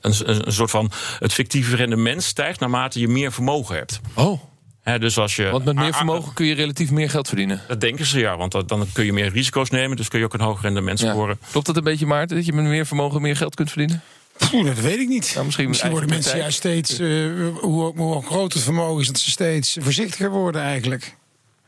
een, 0.00 0.14
een, 0.46 0.52
soort 0.52 0.70
van 0.70 0.90
het 1.18 1.32
fictieve 1.32 1.76
rendement 1.76 2.22
stijgt 2.22 2.60
naarmate 2.60 3.00
je 3.00 3.08
meer 3.08 3.32
vermogen 3.32 3.76
hebt. 3.76 4.00
Oh, 4.14 4.40
Hè, 4.80 4.98
dus 4.98 5.18
als 5.18 5.36
je, 5.36 5.50
want 5.50 5.64
met 5.64 5.74
meer 5.74 5.90
Ah, 5.90 5.96
vermogen 5.96 6.32
kun 6.34 6.46
je 6.46 6.54
relatief 6.54 6.90
meer 6.90 7.10
geld 7.10 7.28
verdienen. 7.28 7.60
Dat 7.68 7.80
denken 7.80 8.06
ze 8.06 8.18
ja, 8.18 8.36
want 8.36 8.52
dat- 8.52 8.68
dan 8.68 8.86
kun 8.92 9.04
je 9.04 9.12
meer 9.12 9.28
risico's 9.32 9.70
nemen, 9.70 9.96
dus 9.96 10.08
kun 10.08 10.18
je 10.18 10.24
ook 10.24 10.34
een 10.34 10.40
hoger 10.40 10.62
rendement 10.62 11.00
Ja. 11.00 11.10
scoren. 11.10 11.38
Klopt 11.50 11.66
dat 11.66 11.76
een 11.76 11.84
beetje, 11.84 12.06
Maarten, 12.06 12.36
dat 12.36 12.46
je 12.46 12.52
met 12.52 12.64
meer 12.64 12.86
vermogen 12.86 13.22
meer 13.22 13.36
geld 13.36 13.54
kunt 13.54 13.68
verdienen? 13.68 14.02
Dat 14.50 14.80
weet 14.80 14.98
ik 14.98 15.08
niet. 15.08 15.32
Nou, 15.34 15.46
misschien 15.46 15.90
worden 15.90 16.08
mensen 16.08 16.38
juist 16.38 16.56
steeds, 16.56 16.98
eh, 16.98 17.08
hoe, 17.60 17.92
hoe 17.96 18.22
groter 18.22 18.54
het 18.56 18.62
vermogen 18.64 19.00
is, 19.00 19.06
dat 19.06 19.18
ze 19.18 19.30
steeds 19.30 19.76
voorzichtiger 19.80 20.30
worden 20.30 20.62
eigenlijk. 20.62 21.18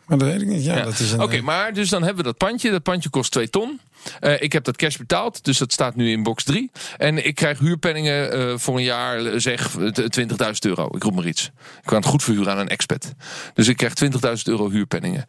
Maar 0.06 0.18
dat 0.18 0.28
weet 0.28 0.42
ik 0.42 0.48
niet. 0.48 0.64
Ja, 0.64 0.76
Ja. 0.76 0.82
dat 0.84 0.98
is 0.98 1.12
een, 1.12 1.22
Oké, 1.22 1.36
eh, 1.36 1.42
maar 1.42 1.72
dus 1.72 1.88
dan 1.88 2.02
hebben 2.02 2.24
we 2.24 2.30
dat 2.30 2.38
pandje. 2.38 2.70
Dat 2.70 2.82
pandje 2.82 3.10
kost 3.10 3.30
2 3.32 3.50
ton. 3.50 3.80
Eh, 4.20 4.42
ik 4.42 4.52
heb 4.52 4.64
dat 4.64 4.76
cash 4.76 4.96
betaald, 4.96 5.44
dus 5.44 5.58
dat 5.58 5.72
staat 5.72 5.94
nu 5.96 6.10
in 6.10 6.22
box 6.22 6.44
3. 6.44 6.70
En 6.98 7.26
ik 7.26 7.34
krijg 7.34 7.58
huurpenningen 7.58 8.60
voor 8.60 8.76
een 8.76 8.82
jaar, 8.82 9.40
zeg 9.40 9.76
eh, 9.78 9.86
20.000 10.08 10.64
euro. 10.64 10.88
Ik 10.94 11.02
roep 11.02 11.14
maar 11.14 11.26
iets. 11.26 11.44
Ik 11.44 11.52
kan 11.84 11.96
het 11.96 12.06
goed 12.06 12.22
verhuren 12.22 12.52
aan 12.52 12.58
een 12.58 12.68
expat. 12.68 13.14
Dus 13.54 13.68
ik 13.68 13.76
krijg 13.76 13.94
20.000 13.94 14.48
euro 14.48 14.70
huurpenningen. 14.70 15.24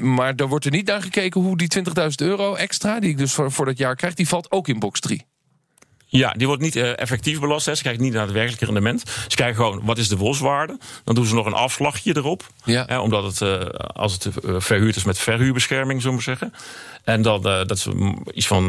Maar 0.00 0.36
daar 0.36 0.48
wordt 0.48 0.64
er 0.64 0.70
niet 0.70 0.86
naar 0.86 1.02
gekeken 1.02 1.40
hoe 1.40 1.56
die 1.56 1.68
20.000 1.68 1.82
euro 2.16 2.54
extra, 2.54 3.00
die 3.00 3.10
ik 3.10 3.18
dus 3.18 3.32
voor, 3.32 3.52
voor 3.52 3.64
dat 3.64 3.78
jaar 3.78 3.96
krijg, 3.96 4.14
die 4.14 4.28
valt 4.28 4.50
ook 4.50 4.68
in 4.68 4.78
box 4.78 5.00
3. 5.00 5.26
Ja, 6.16 6.32
die 6.36 6.46
wordt 6.46 6.62
niet 6.62 6.76
eh, 6.76 6.98
effectief 6.98 7.40
belast. 7.40 7.66
Hè. 7.66 7.74
Ze 7.74 7.82
kijken 7.82 8.02
niet 8.02 8.12
naar 8.12 8.22
het 8.22 8.32
werkelijke 8.32 8.64
rendement. 8.64 9.02
Ze 9.28 9.36
kijken 9.36 9.56
gewoon 9.56 9.80
wat 9.84 9.98
is 9.98 10.08
de 10.08 10.16
wolswaarde. 10.16 10.78
Dan 11.04 11.14
doen 11.14 11.26
ze 11.26 11.34
nog 11.34 11.46
een 11.46 11.52
afslagje 11.52 12.16
erop. 12.16 12.46
Ja. 12.64 12.84
Hè, 12.86 12.98
omdat 12.98 13.24
het, 13.24 13.40
eh, 13.40 13.66
als 13.76 14.12
het 14.12 14.26
eh, 14.26 14.54
verhuurd 14.58 14.96
is 14.96 15.04
met 15.04 15.18
verhuurbescherming, 15.18 16.02
zullen 16.02 16.16
we 16.16 16.22
zeggen. 16.22 16.52
En 17.04 17.22
dan 17.22 17.42
dat 17.42 17.70
is 17.70 17.86
iets 18.34 18.46
van, 18.46 18.66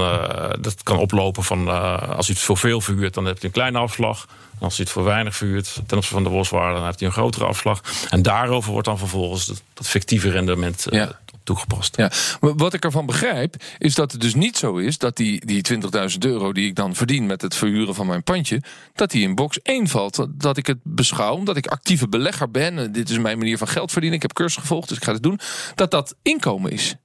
dat 0.60 0.84
kan 0.84 0.98
oplopen 0.98 1.44
van 1.44 1.68
als 2.16 2.30
u 2.30 2.34
het 2.34 2.42
voor 2.42 2.58
veel 2.58 2.82
verhuurt, 2.82 3.14
dan 3.14 3.26
hebt 3.26 3.44
u 3.44 3.46
een 3.46 3.54
kleine 3.54 3.78
afslag. 3.78 4.28
En 4.60 4.64
als 4.64 4.80
u 4.80 4.84
het 4.84 4.92
voor 4.92 5.04
weinig 5.04 5.36
verhuurt, 5.36 5.74
ten 5.74 5.98
opzichte 5.98 6.14
van 6.14 6.24
de 6.24 6.30
wolswaarde, 6.30 6.76
dan 6.76 6.86
heeft 6.86 7.02
u 7.02 7.06
een 7.06 7.12
grotere 7.12 7.46
afslag. 7.46 7.82
En 8.10 8.22
daarover 8.22 8.72
wordt 8.72 8.88
dan 8.88 8.98
vervolgens 8.98 9.46
dat, 9.46 9.62
dat 9.74 9.88
fictieve 9.88 10.30
rendement 10.30 10.88
Ja. 10.90 11.20
Toegepast. 11.48 11.98
Ja, 11.98 12.12
maar 12.40 12.56
wat 12.56 12.74
ik 12.74 12.84
ervan 12.84 13.06
begrijp, 13.06 13.56
is 13.78 13.96
dat 13.96 14.12
het 14.12 14.22
dus 14.22 14.36
niet 14.36 14.58
zo 14.58 14.76
is 14.78 14.98
dat 14.98 15.16
die, 15.18 15.46
die 15.46 15.62
20.000 16.12 16.18
euro 16.20 16.54
die 16.54 16.68
ik 16.68 16.76
dan 16.76 16.96
verdien 16.96 17.26
met 17.26 17.42
het 17.42 17.56
verhuren 17.56 17.96
van 17.96 18.08
mijn 18.08 18.24
pandje, 18.24 18.62
dat 18.94 19.12
die 19.12 19.24
in 19.24 19.36
box 19.36 19.60
1 19.62 19.88
valt. 19.88 20.26
Dat- 20.30 20.58
ik 20.58 20.68
het 20.68 20.78
beschouw, 20.84 21.34
omdat 21.36 21.58
ik 21.58 21.68
actieve 21.68 22.08
belegger 22.08 22.52
ben, 22.52 22.78
en 22.78 22.92
dit 22.92 23.10
is 23.10 23.18
mijn 23.18 23.38
manier 23.38 23.58
van 23.58 23.68
geld 23.68 23.92
verdienen, 23.92 24.18
ik 24.18 24.24
heb 24.28 24.34
cursus 24.34 24.62
gevolgd, 24.62 24.88
dus 24.90 24.98
ik 24.98 25.04
ga 25.04 25.14
het 25.14 25.24
doen, 25.24 25.40
dat 25.76 25.92
dat 25.92 26.16
inkomen 26.22 26.72
is. 26.72 26.96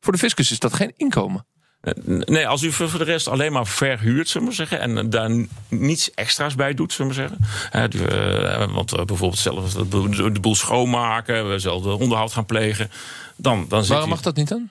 Voor 0.00 0.12
de 0.12 0.18
fiscus 0.18 0.50
is 0.50 0.58
dat 0.58 0.72
geen 0.74 0.92
inkomen. 0.96 1.46
Eh, 1.80 1.92
Nee, 2.24 2.46
als 2.48 2.62
u 2.62 2.72
voor 2.72 2.98
de 2.98 3.04
rest 3.04 3.28
alleen 3.28 3.52
maar 3.52 3.66
verhuurt, 3.66 4.28
zullen 4.28 4.48
we 4.48 4.54
zeggen, 4.54 4.80
en 4.80 5.10
daar 5.10 5.46
niets 5.68 6.10
extra's 6.14 6.54
bij 6.54 6.74
doet, 6.74 6.92
zullen 6.92 7.08
we 7.14 7.14
zeggen. 7.14 7.38
Eh, 7.70 8.72
want 8.74 8.92
eh, 8.92 9.04
bijvoorbeeld 9.04 9.40
zelf 9.40 9.72
de 9.72 9.84
boel- 9.84 10.32
de 10.32 10.40
boel 10.40 10.54
schoonmaken, 10.54 11.50
we 11.50 11.58
zelf 11.58 11.82
de 11.82 11.88
onderhoud 11.98 12.32
gaan 12.32 12.46
plegen. 12.46 12.90
Dan, 13.36 13.66
dan 13.68 13.80
zit 13.80 13.88
Waarom 13.88 14.08
u- 14.08 14.12
mag 14.12 14.22
dat 14.22 14.36
niet 14.36 14.48
dan? 14.48 14.68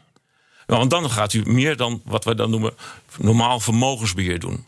Nou, 0.67 0.79
want 0.79 0.91
dan 0.91 1.10
gaat 1.10 1.34
u 1.34 1.41
meer 1.46 1.77
dan 1.77 2.01
wat 2.05 2.25
we 2.25 2.36
dan 2.36 2.50
noemen 2.50 2.74
normaal 3.17 3.60
vermogensbeheer 3.60 4.39
doen. 4.39 4.65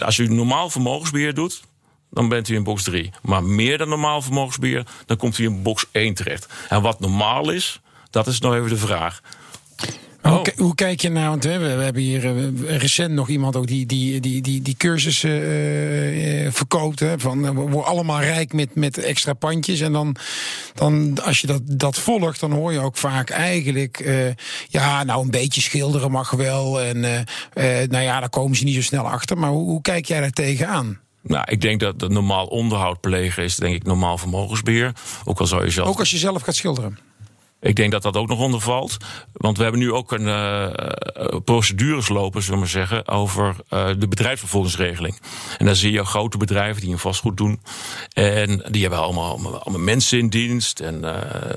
Als 0.00 0.18
u 0.18 0.28
normaal 0.28 0.70
vermogensbeheer 0.70 1.34
doet, 1.34 1.62
dan 2.10 2.28
bent 2.28 2.48
u 2.48 2.54
in 2.54 2.62
box 2.64 2.82
3. 2.82 3.10
Maar 3.22 3.42
meer 3.44 3.78
dan 3.78 3.88
normaal 3.88 4.22
vermogensbeheer, 4.22 4.86
dan 5.06 5.16
komt 5.16 5.38
u 5.38 5.44
in 5.44 5.62
box 5.62 5.86
1 5.92 6.14
terecht. 6.14 6.46
En 6.68 6.82
wat 6.82 7.00
normaal 7.00 7.50
is, 7.50 7.80
dat 8.10 8.26
is 8.26 8.40
nog 8.40 8.54
even 8.54 8.68
de 8.68 8.76
vraag. 8.76 9.22
Hoe, 10.24 10.32
Oh. 10.32 10.42
hoe 10.56 10.74
kijk 10.74 11.00
je 11.00 11.08
nou, 11.08 11.28
want 11.28 11.44
we, 11.44 11.58
we 11.58 11.82
hebben 11.82 12.02
hier 12.02 12.24
eh, 12.24 12.76
recent 12.78 13.10
nog 13.10 13.28
iemand 13.28 13.56
ook 13.56 13.66
die, 13.66 13.86
die, 13.86 14.20
die, 14.20 14.42
die, 14.42 14.62
die 14.62 14.76
cursussen 14.76 15.30
eh, 15.30 16.46
eh, 16.46 16.52
verkoopt. 16.52 17.00
Hè, 17.00 17.18
van, 17.18 17.42
we 17.42 17.52
worden 17.52 17.84
allemaal 17.84 18.20
rijk 18.20 18.52
met, 18.52 18.74
met 18.74 18.98
extra 18.98 19.32
pandjes. 19.32 19.80
En 19.80 19.92
dan, 19.92 20.16
dan 20.74 21.18
als 21.24 21.40
je 21.40 21.46
dat, 21.46 21.60
dat 21.64 21.98
volgt, 21.98 22.40
dan 22.40 22.52
hoor 22.52 22.72
je 22.72 22.80
ook 22.80 22.96
vaak 22.96 23.30
eigenlijk... 23.30 24.22
ja, 24.68 25.04
nou 25.04 25.22
een 25.22 25.30
beetje 25.30 25.60
schilderen 25.60 26.10
mag 26.10 26.30
wel. 26.30 26.80
En 26.80 27.04
eh, 27.04 27.88
nou 27.88 28.04
ja, 28.04 28.20
daar 28.20 28.30
komen 28.30 28.56
ze 28.56 28.64
niet 28.64 28.74
zo 28.74 28.82
snel 28.82 29.08
achter. 29.08 29.38
Maar 29.38 29.50
hoe, 29.50 29.68
hoe 29.68 29.82
kijk 29.82 30.06
jij 30.06 30.20
daar 30.20 30.30
tegenaan? 30.30 31.00
Nou, 31.22 31.44
ik 31.50 31.60
denk 31.60 31.80
dat, 31.80 31.98
dat 31.98 32.10
normaal 32.10 32.46
onderhoud 32.46 33.00
plegen 33.00 33.42
is, 33.42 33.56
denk 33.56 33.74
ik, 33.74 33.84
normaal 33.84 34.18
vermogensbeheer. 34.18 34.92
Ook 35.24 35.40
al 35.40 35.46
zou 35.46 35.64
je 35.64 35.70
zelf. 35.70 35.88
Ook 35.88 35.98
als 35.98 36.10
je 36.10 36.18
zelf 36.18 36.42
gaat 36.42 36.54
schilderen. 36.54 36.98
Ik 37.64 37.76
denk 37.76 37.92
dat 37.92 38.02
dat 38.02 38.16
ook 38.16 38.28
nog 38.28 38.38
onder 38.38 38.60
valt. 38.60 38.96
Want 39.32 39.56
we 39.56 39.62
hebben 39.62 39.80
nu 39.80 39.92
ook 39.92 40.12
een 40.12 40.28
eh, 40.28 41.38
procedures 41.44 42.08
lopen, 42.08 42.42
zullen 42.42 42.58
we 42.58 42.64
maar 42.64 42.74
zeggen, 42.88 43.08
over 43.08 43.56
eh, 43.68 43.88
de 43.98 44.08
bedrijfsvervolgingsregeling. 44.08 45.20
En 45.58 45.66
daar 45.66 45.76
zie 45.76 45.92
je 45.92 46.04
grote 46.04 46.38
bedrijven 46.38 46.82
die 46.82 46.92
een 46.92 46.98
vastgoed 46.98 47.36
doen. 47.36 47.60
En 48.12 48.64
die 48.70 48.80
hebben 48.80 49.00
allemaal, 49.00 49.38
allemaal, 49.38 49.80
mensen 49.80 50.18
in 50.18 50.28
dienst 50.28 50.80
en 50.80 51.04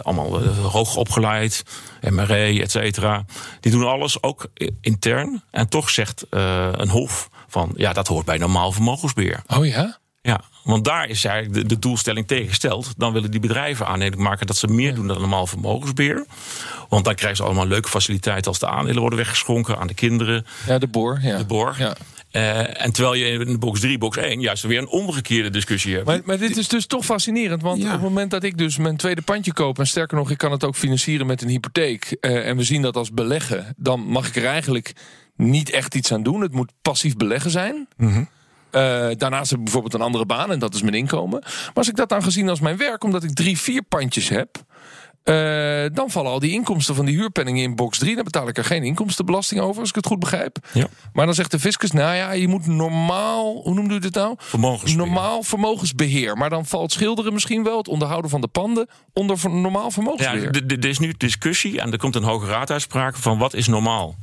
allemaal 0.03 0.43
hoog 0.47 0.95
opgeleid, 0.95 1.63
MRE, 2.09 2.61
et 2.61 2.71
cetera. 2.71 3.25
Die 3.59 3.71
doen 3.71 3.87
alles 3.87 4.23
ook 4.23 4.47
intern. 4.81 5.43
En 5.51 5.69
toch 5.69 5.89
zegt 5.89 6.25
een 6.29 6.89
hof 6.89 7.29
van 7.47 7.71
ja, 7.75 7.93
dat 7.93 8.07
hoort 8.07 8.25
bij 8.25 8.37
normaal 8.37 8.71
vermogensbeheer. 8.71 9.43
Oh 9.47 9.65
ja? 9.65 9.97
Ja, 10.27 10.41
want 10.63 10.85
daar 10.85 11.09
is 11.09 11.25
eigenlijk 11.25 11.55
de, 11.61 11.75
de 11.75 11.79
doelstelling 11.79 12.27
tegengesteld. 12.27 12.93
Dan 12.97 13.13
willen 13.13 13.31
die 13.31 13.39
bedrijven 13.39 13.87
aannemelijk 13.87 14.21
maken 14.21 14.47
dat 14.47 14.57
ze 14.57 14.67
meer 14.67 14.95
doen 14.95 15.07
dan 15.07 15.19
normaal 15.19 15.47
vermogensbeheer. 15.47 16.25
Want 16.89 17.05
dan 17.05 17.15
krijgen 17.15 17.37
ze 17.37 17.43
allemaal 17.43 17.67
leuke 17.67 17.89
faciliteiten 17.89 18.47
als 18.47 18.59
de 18.59 18.67
aandelen 18.67 18.99
worden 19.01 19.19
weggeschonken 19.19 19.77
aan 19.77 19.87
de 19.87 19.93
kinderen, 19.93 20.45
Ja, 20.67 20.77
de 20.77 20.87
boor. 20.87 21.19
Ja. 21.21 21.37
de 21.37 21.45
borg. 21.45 21.77
Ja. 21.77 21.95
Eh, 22.31 22.83
en 22.85 22.91
terwijl 22.91 23.13
je 23.13 23.25
in 23.25 23.39
de 23.51 23.57
box 23.57 23.79
3, 23.79 23.97
box 23.97 24.17
1 24.17 24.39
juist 24.41 24.63
weer 24.63 24.77
een 24.77 24.87
omgekeerde 24.87 25.49
discussie 25.49 25.93
hebt. 25.93 26.05
Maar, 26.05 26.21
maar 26.25 26.37
dit 26.37 26.57
is 26.57 26.67
dus 26.67 26.85
toch 26.85 27.05
fascinerend. 27.05 27.61
Want 27.61 27.81
Ja. 27.81 27.85
op 27.85 27.91
het 27.91 28.01
moment 28.01 28.31
dat 28.31 28.43
ik 28.43 28.57
dus 28.57 28.77
mijn 28.77 28.97
tweede 28.97 29.21
pandje 29.21 29.53
koop... 29.53 29.79
en 29.79 29.87
sterker 29.87 30.17
nog, 30.17 30.31
ik 30.31 30.37
kan 30.37 30.51
het 30.51 30.63
ook 30.63 30.75
financieren 30.75 31.27
met 31.27 31.41
een 31.41 31.49
hypotheek... 31.49 32.17
eh, 32.19 32.47
en 32.47 32.57
we 32.57 32.63
zien 32.63 32.81
dat 32.81 32.95
als 32.95 33.11
beleggen... 33.11 33.73
dan 33.77 33.99
mag 34.01 34.27
ik 34.27 34.35
er 34.35 34.45
eigenlijk 34.45 34.93
niet 35.35 35.69
echt 35.69 35.95
iets 35.95 36.11
aan 36.11 36.23
doen. 36.23 36.41
Het 36.41 36.53
moet 36.53 36.71
passief 36.81 37.15
beleggen 37.15 37.51
zijn. 37.51 37.87
Eh, 38.77 39.17
daarnaast 39.17 39.49
heb 39.49 39.57
ik 39.59 39.63
bijvoorbeeld 39.65 39.93
een 39.93 40.01
andere 40.01 40.25
baan 40.25 40.51
en 40.51 40.59
dat 40.59 40.73
is 40.73 40.81
mijn 40.81 40.93
inkomen. 40.93 41.39
Maar 41.41 41.71
als 41.73 41.87
ik 41.89 41.95
dat 41.95 42.09
dan 42.09 42.23
gezien 42.23 42.49
als 42.49 42.59
mijn 42.59 42.77
werk... 42.77 43.03
omdat 43.03 43.23
ik 43.23 43.33
drie, 43.33 43.57
vier 43.57 43.83
pandjes 43.83 44.29
heb... 44.29 44.49
eh, 45.23 45.85
dan 45.93 46.09
vallen 46.09 46.31
al 46.31 46.39
die 46.39 46.51
inkomsten 46.51 46.95
van 46.95 47.05
die 47.05 47.15
huurpenningen 47.17 47.63
in 47.63 47.75
box 47.75 47.97
3. 47.97 48.15
Dan 48.15 48.23
betaal 48.23 48.47
ik 48.47 48.57
er 48.57 48.63
geen 48.63 48.83
inkomstenbelasting 48.83 49.61
over, 49.61 49.79
als 49.79 49.89
ik 49.89 49.95
het 49.95 50.05
goed 50.05 50.19
begrijp. 50.19 50.57
Ja. 50.73 50.87
Maar 51.13 51.25
dan 51.25 51.35
zegt 51.35 51.51
de 51.51 51.59
fiscus, 51.59 51.91
nou 51.91 52.15
ja, 52.15 52.31
je 52.31 52.47
moet 52.47 52.67
normaal... 52.67 53.61
Hoe 53.63 53.73
noemde 53.73 53.95
u 53.95 53.99
dit 53.99 54.13
nou? 54.13 54.35
Vermogensbeheer. 54.37 54.97
Normaal 55.05 55.43
vermogensbeheer. 55.43 56.37
Maar 56.37 56.49
dan 56.49 56.65
valt 56.65 56.91
schilderen 56.91 57.33
misschien 57.33 57.63
wel, 57.63 57.77
het 57.77 57.87
onderhouden 57.87 58.29
van 58.31 58.41
de 58.41 58.47
panden... 58.47 58.87
onder 59.13 59.37
normaal 59.49 59.83
Ja, 59.83 59.91
vermogensbeheer. 59.91 60.51
d- 60.67 60.71
er 60.71 60.85
is 60.89 60.99
nu 60.99 61.13
discussie 61.17 61.81
en 61.81 61.91
er 61.91 61.97
komt 61.97 62.15
een 62.15 62.23
hoge 62.23 62.45
raaduitspraak 62.47 63.15
van 63.15 63.37
wat 63.37 63.53
is 63.53 63.67
normaal. 63.67 64.15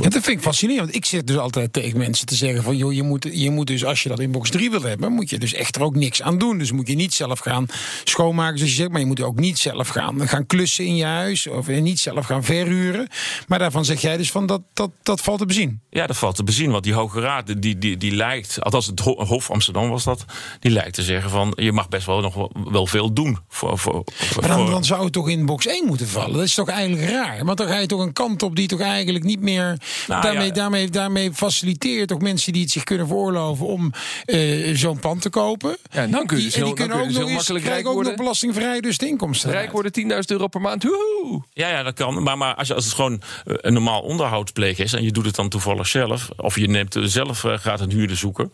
Ja, 0.00 0.08
dat 0.08 0.22
vind 0.22 0.26
ik 0.28 0.40
fascinerend. 0.40 0.84
Want 0.84 0.96
ik 0.96 1.04
zit 1.04 1.26
dus 1.26 1.36
altijd 1.36 1.72
tegen 1.72 1.98
mensen 1.98 2.26
te 2.26 2.34
zeggen 2.34 2.62
van... 2.62 2.76
joh, 2.76 2.92
je 2.92 3.02
moet, 3.02 3.28
je 3.32 3.50
moet 3.50 3.66
dus, 3.66 3.84
als 3.84 4.02
je 4.02 4.08
dat 4.08 4.20
in 4.20 4.30
box 4.32 4.50
3 4.50 4.70
wil 4.70 4.82
hebben... 4.82 5.12
moet 5.12 5.30
je 5.30 5.38
dus 5.38 5.52
echt 5.52 5.76
er 5.76 5.82
ook 5.82 5.94
niks 5.94 6.22
aan 6.22 6.38
doen. 6.38 6.58
Dus 6.58 6.72
moet 6.72 6.88
je 6.88 6.94
niet 6.94 7.14
zelf 7.14 7.38
gaan 7.38 7.66
schoonmaken, 8.04 8.58
zoals 8.58 8.72
je 8.72 8.78
zegt... 8.78 8.90
maar 8.90 9.00
je 9.00 9.06
moet 9.06 9.22
ook 9.22 9.38
niet 9.38 9.58
zelf 9.58 9.88
gaan, 9.88 10.28
gaan 10.28 10.46
klussen 10.46 10.84
in 10.84 10.96
je 10.96 11.04
huis... 11.04 11.46
of 11.46 11.66
niet 11.68 11.98
zelf 12.00 12.26
gaan 12.26 12.44
verhuren. 12.44 13.08
Maar 13.48 13.58
daarvan 13.58 13.84
zeg 13.84 14.00
jij 14.00 14.16
dus 14.16 14.30
van, 14.30 14.46
dat, 14.46 14.62
dat, 14.72 14.90
dat 15.02 15.20
valt 15.20 15.38
te 15.38 15.46
bezien. 15.46 15.80
Ja, 15.90 16.06
dat 16.06 16.16
valt 16.16 16.36
te 16.36 16.44
bezien. 16.44 16.70
Want 16.70 16.84
die 16.84 16.92
Hoge 16.94 17.20
Raad, 17.20 17.62
die, 17.62 17.78
die, 17.78 17.96
die 17.96 18.12
lijkt, 18.14 18.62
althans 18.62 18.86
het 18.86 19.00
Ho- 19.00 19.24
Hof 19.24 19.50
Amsterdam 19.50 19.88
was 19.88 20.04
dat, 20.04 20.24
die 20.60 20.70
lijkt 20.70 20.94
te 20.94 21.02
zeggen 21.02 21.30
van 21.30 21.52
je 21.56 21.72
mag 21.72 21.88
best 21.88 22.06
wel 22.06 22.20
nog 22.20 22.34
wel, 22.34 22.52
wel 22.70 22.86
veel 22.86 23.12
doen. 23.12 23.38
Voor, 23.48 23.78
voor, 23.78 24.02
voor, 24.04 24.42
Maar 24.46 24.56
dan, 24.56 24.70
dan 24.70 24.84
zou 24.84 25.04
het 25.04 25.12
toch 25.12 25.28
in 25.28 25.46
box 25.46 25.66
1 25.66 25.86
moeten 25.86 26.08
vallen. 26.08 26.32
Dat 26.32 26.42
is 26.42 26.54
toch 26.54 26.68
eigenlijk 26.68 27.10
raar? 27.10 27.44
Want 27.44 27.58
dan 27.58 27.66
ga 27.66 27.78
je 27.78 27.86
toch 27.86 28.00
een 28.00 28.12
kant 28.12 28.42
op 28.42 28.56
die 28.56 28.68
toch 28.68 28.80
eigenlijk 28.80 29.24
niet 29.24 29.40
meer 29.40 29.55
Nou, 29.62 30.22
daarmee, 30.22 30.46
ja. 30.46 30.52
daarmee, 30.52 30.90
daarmee 30.90 31.32
faciliteer 31.32 31.98
je 31.98 32.06
toch 32.06 32.20
mensen 32.20 32.52
die 32.52 32.62
het 32.62 32.70
zich 32.70 32.84
kunnen 32.84 33.06
veroorloven 33.06 33.66
om 33.66 33.92
eh, 34.24 34.74
zo'n 34.76 34.98
pand 34.98 35.22
te 35.22 35.30
kopen. 35.30 35.76
Ja, 35.90 36.02
en 36.02 36.10
dan 36.10 36.26
kun 36.26 36.36
je 36.36 36.42
die, 36.42 36.52
dan 36.52 36.64
die 36.64 36.74
kunnen 36.74 36.96
kun 36.96 37.06
je 37.06 37.08
ook 37.08 37.14
zo 37.14 37.20
nog 37.20 37.28
eens 37.28 37.36
makkelijk 37.36 37.64
rijk 37.64 37.80
krijgen 37.82 38.00
ook 38.00 38.06
nog 38.06 38.16
belastingvrij 38.16 38.80
dus 38.80 38.98
de 38.98 39.06
inkomsten. 39.06 39.50
Rijk 39.50 39.72
worden 39.72 39.92
10.000 40.00 40.06
euro 40.26 40.46
per 40.46 40.60
maand. 40.60 40.82
Woehoe! 40.82 41.42
Ja, 41.52 41.68
ja, 41.68 41.82
dat 41.82 41.94
kan. 41.94 42.22
Maar, 42.22 42.38
maar 42.38 42.54
als, 42.54 42.68
je, 42.68 42.74
als 42.74 42.84
het 42.84 42.94
gewoon 42.94 43.22
eh, 43.44 43.54
een 43.60 43.72
normaal 43.72 44.00
onderhoudspleeg 44.00 44.78
is... 44.78 44.92
en 44.92 45.02
je 45.02 45.12
doet 45.12 45.26
het 45.26 45.34
dan 45.34 45.48
toevallig 45.48 45.86
zelf... 45.86 46.28
of 46.36 46.58
je 46.58 46.68
neemt 46.68 46.96
eh, 46.96 47.02
zelf 47.02 47.44
gaat 47.46 47.80
een 47.80 47.90
huurder 47.90 48.16
zoeken... 48.16 48.52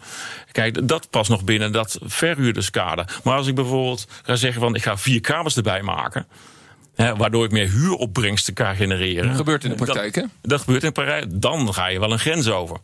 kijk, 0.53 0.89
dat 0.89 1.11
past 1.11 1.31
nog 1.31 1.45
binnen 1.45 1.73
dat 1.73 1.99
verhuurderskader. 2.03 3.21
Maar 3.25 3.37
als 3.37 3.47
ik 3.47 3.55
bijvoorbeeld 3.55 4.07
ga 4.23 4.37
zeggen 4.37 4.61
van... 4.61 4.75
ik 4.75 4.83
ga 4.83 4.99
vier 4.99 5.21
kamers 5.21 5.57
erbij 5.57 5.83
maken... 5.83 6.27
Waardoor 6.97 7.45
ik 7.45 7.51
meer 7.51 7.71
huuropbrengsten 7.71 8.55
kan 8.55 8.77
genereren. 8.77 9.27
Dat 9.29 9.37
gebeurt 9.37 9.65
in 9.65 9.71
de 9.71 9.77
praktijk, 9.77 10.15
hè? 10.15 10.21
Dat, 10.21 10.31
dat 10.41 10.61
gebeurt 10.61 10.83
in 10.85 10.93
Parijs. 10.93 11.25
Dan 11.29 11.75
ga 11.75 11.87
je 11.87 11.99
wel 12.01 12.13
een 12.13 12.19
grens 12.19 12.49
over. 12.49 12.77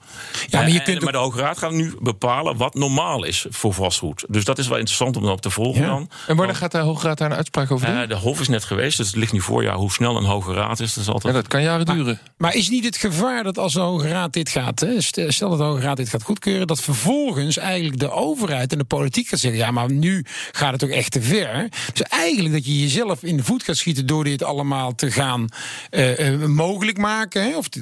Ja, 0.47 0.59
maar 0.61 0.71
je 0.71 0.79
Eh, 0.79 0.85
kunt 0.85 0.97
en- 0.99 1.03
maar 1.05 1.12
de 1.12 1.19
Hoge 1.19 1.41
Raad 1.41 1.59
gaat 1.59 1.73
nu 1.73 1.95
bepalen 2.00 2.57
wat 2.57 2.75
normaal 2.75 3.25
is 3.25 3.47
voor 3.50 3.75
vastgoed. 3.75 4.25
Dus 4.29 4.45
dat 4.45 4.59
is 4.59 4.69
wel 4.69 4.77
interessant 4.77 5.17
om 5.17 5.25
op 5.25 5.41
te 5.41 5.50
volgen 5.50 5.81
Ja. 5.83 5.87
dan. 5.88 6.11
En 6.27 6.37
wanneer 6.37 6.57
gaat 6.57 6.73
de 6.73 6.79
Hoge 6.79 7.07
Raad 7.07 7.19
daar 7.19 7.31
een 7.31 7.37
uitspraak 7.37 7.71
over 7.71 7.87
doen? 7.87 7.97
Eh, 8.03 8.09
de 8.09 8.15
Hof 8.15 8.41
is 8.41 8.49
net 8.49 8.65
geweest, 8.65 8.97
dus 8.97 9.07
het 9.07 9.17
ligt 9.17 9.33
nu 9.33 9.41
voor. 9.41 9.62
Ja, 9.62 9.75
hoe 9.75 9.93
snel 9.93 10.17
een 10.17 10.25
Hoge 10.25 10.53
Raad 10.53 10.81
is, 10.81 10.88
dat 10.88 10.97
is 11.00 11.07
ja, 11.07 11.12
altijd... 11.12 11.35
dat 11.35 11.49
kan 11.49 11.62
jaren 11.62 11.87
duren. 11.87 12.19
Maar 12.37 12.55
is 12.55 12.69
niet 12.69 12.85
het 12.85 12.97
gevaar 12.97 13.43
dat 13.43 13.59
als 13.59 13.73
de 13.73 13.81
Hoge 13.81 14.09
Raad 14.09 14.33
dit 14.33 14.49
gaat, 14.49 14.81
hè, 14.81 15.00
stel 15.00 15.49
dat 15.49 15.59
de 15.59 15.65
Hoge 15.65 15.81
Raad 15.83 15.97
dit 15.97 16.09
gaat 16.09 16.23
goedkeuren, 16.23 16.67
dat 16.67 16.81
vervolgens 16.81 17.57
eigenlijk 17.57 17.99
de 17.99 18.11
overheid 18.11 18.73
en 18.73 18.79
de 18.79 18.85
politiek 18.85 19.29
gaat 19.29 19.38
zeggen: 19.38 19.61
ja, 19.61 19.71
maar 19.71 19.91
nu 19.93 20.25
gaat 20.53 20.71
het 20.71 20.81
toch 20.81 20.91
echt 20.91 21.11
te 21.12 21.23
ver. 21.23 21.69
Dus 21.93 22.03
eigenlijk 22.03 22.55
dat 22.55 22.65
je 22.67 22.81
jezelf 22.81 23.23
in 23.23 23.37
de 23.37 23.45
voet 23.45 23.62
gaat 23.62 23.77
schieten 23.77 23.98
door 24.05 24.25
dit 24.25 24.43
allemaal 24.43 24.95
te 24.95 25.11
gaan 25.11 25.49
eh, 25.90 26.28
eh, 26.33 26.40
mogelijk 26.40 26.99
maken, 26.99 27.43
hè, 27.43 27.57
of 27.57 27.69
te- 27.69 27.81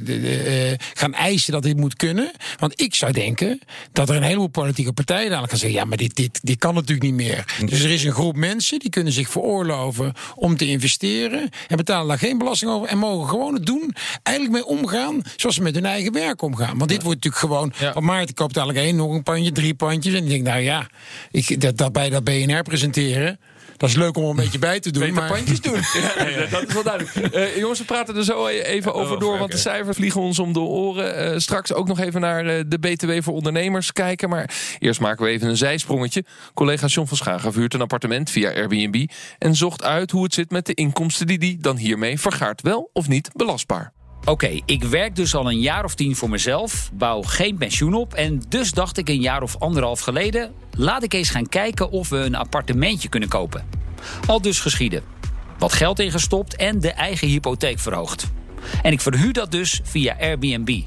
eh, 0.79 0.87
gaan 0.95 1.15
eisen 1.15 1.53
dat 1.53 1.63
dit 1.63 1.77
moet 1.77 1.97
kunnen. 1.97 2.31
Want 2.59 2.81
ik 2.81 2.95
zou 2.95 3.13
denken 3.13 3.61
dat 3.93 4.09
er 4.09 4.17
een 4.17 4.23
heleboel 4.23 4.47
politieke 4.47 4.93
partijen 4.93 5.25
dadelijk 5.27 5.51
gaan 5.51 5.61
zeggen: 5.61 5.79
ja, 5.79 5.85
maar 5.85 5.97
dit, 5.97 6.15
dit, 6.17 6.41
dit 6.43 6.59
kan 6.59 6.75
natuurlijk 6.75 7.03
niet 7.07 7.15
meer. 7.15 7.45
Dus 7.65 7.83
er 7.83 7.91
is 7.91 8.05
een 8.05 8.13
groep 8.13 8.37
mensen 8.37 8.79
die 8.79 8.91
kunnen 8.91 9.13
zich 9.13 9.31
veroorloven 9.31 10.13
om 10.35 10.57
te 10.57 10.67
investeren 10.67 11.49
en 11.69 11.77
betalen 11.77 12.09
daar 12.09 12.19
geen 12.19 12.39
belasting 12.39 12.71
over 12.71 12.89
en 12.89 12.99
mogen 12.99 13.29
gewoon 13.29 13.55
het 13.55 13.67
doen, 13.67 13.95
eigenlijk 14.23 14.57
mee 14.57 14.79
omgaan 14.79 15.23
zoals 15.37 15.55
ze 15.55 15.63
met 15.63 15.75
hun 15.75 15.87
eigen 15.87 16.13
werk 16.13 16.43
omgaan. 16.43 16.79
Want 16.79 16.91
dit 16.91 17.03
wordt 17.03 17.25
natuurlijk 17.25 17.53
gewoon, 17.53 17.73
Ja. 17.79 17.93
want 17.93 18.07
Maarten 18.07 18.35
koopt 18.35 18.57
eigenlijk 18.57 18.87
één, 18.87 18.97
nog 18.97 19.13
een 19.13 19.23
pandje, 19.23 19.53
drie 19.53 19.75
pandjes 19.75 20.15
en 20.15 20.21
die 20.21 20.29
denkt, 20.29 20.45
nou 20.49 20.61
ja, 20.61 20.87
ik, 21.31 21.61
dat, 21.61 21.77
dat 21.77 21.93
bij 21.93 22.11
dat 22.11 22.25
BNR 22.25 22.63
presenteren. 22.63 23.39
Dat 23.77 23.89
is 23.89 23.95
leuk 23.97 24.17
om 24.17 24.23
er 24.23 24.31
een 24.31 24.37
beetje 24.37 24.59
bij 24.59 24.81
te 24.81 24.91
doen. 24.91 25.03
Beter 25.03 25.17
maar... 25.17 25.31
pandjes 25.31 25.61
doen. 25.61 25.75
Ja, 26.17 26.47
dat 26.51 26.69
is 26.69 26.75
wel 26.75 26.83
duidelijk. 26.83 27.35
Eh, 27.35 27.57
jongens, 27.57 27.79
we 27.79 27.85
praten 27.85 28.17
er 28.17 28.25
zo 28.25 28.47
even 28.47 28.95
over 28.95 29.19
door, 29.19 29.39
want 29.39 29.53
de 29.53 29.59
cijfers 29.59 29.97
vliegen 29.97 30.21
ons 30.21 30.39
om 30.39 30.53
de 30.53 30.61
oren. 30.61 31.17
Eh, 31.17 31.39
straks 31.39 31.73
ook 31.73 31.89
nog 31.89 32.01
even 32.01 32.21
naar 32.21 32.47
eh, 32.47 32.65
de 32.67 32.79
BTW 32.79 33.11
voor 33.23 33.35
ondernemers 33.35 33.93
kijken. 33.93 34.29
Maar 34.29 34.77
eerst 34.79 35.01
maken 35.01 35.25
we 35.25 35.31
even 35.31 35.49
een 35.49 35.57
zijsprongetje. 35.57 36.25
Collega 36.55 36.87
John 36.87 37.09
van 37.09 37.17
Schagen 37.17 37.53
huurt 37.53 37.75
een 37.75 37.81
appartement 37.81 38.31
via 38.31 38.51
Airbnb... 38.51 39.07
en 39.39 39.55
zocht 39.55 39.83
uit 39.83 40.11
hoe 40.11 40.23
het 40.23 40.35
zit 40.35 40.51
met 40.51 40.67
de 40.67 40.75
inkomsten 40.75 41.27
die 41.27 41.39
hij 41.39 41.57
dan 41.61 41.77
hiermee 41.77 42.21
vergaart. 42.21 42.63
Wel 42.63 42.91
of 42.93 43.09
niet 43.09 43.31
belastbaar. 43.33 43.93
Oké, 44.29 44.61
ik 44.65 44.85
werk 44.85 45.17
dus 45.17 45.35
al 45.35 45.51
een 45.51 45.61
jaar 45.61 45.85
of 45.85 45.95
tien 45.95 46.17
voor 46.17 46.31
mezelf, 46.31 46.91
bouw 46.93 47.23
geen 47.23 47.57
pensioen 47.57 47.95
op... 47.95 48.15
en 48.15 48.43
dus 48.49 48.73
dacht 48.73 48.99
ik 48.99 49.09
een 49.09 49.21
jaar 49.21 49.43
of 49.43 49.57
anderhalf 49.59 50.01
geleden... 50.01 50.53
laat 50.71 51.03
ik 51.03 51.13
eens 51.13 51.31
gaan 51.31 51.49
kijken 51.49 51.91
of 51.91 52.09
we 52.09 52.17
een 52.17 52.35
appartementje 52.35 53.09
kunnen 53.09 53.29
kopen. 53.29 53.67
Al 54.27 54.41
dus 54.41 54.61
geschieden. 54.61 55.03
Wat 55.59 55.73
geld 55.73 55.99
ingestopt 55.99 56.57
en 56.57 56.81
de 56.81 56.91
eigen 56.91 57.29
hypotheek 57.29 57.79
verhoogd. 57.79 58.27
En 58.83 58.93
ik 58.93 59.01
verhuur 59.01 59.33
dat 59.33 59.51
dus 59.51 59.81
via 59.83 60.17
Airbnb. 60.21 60.81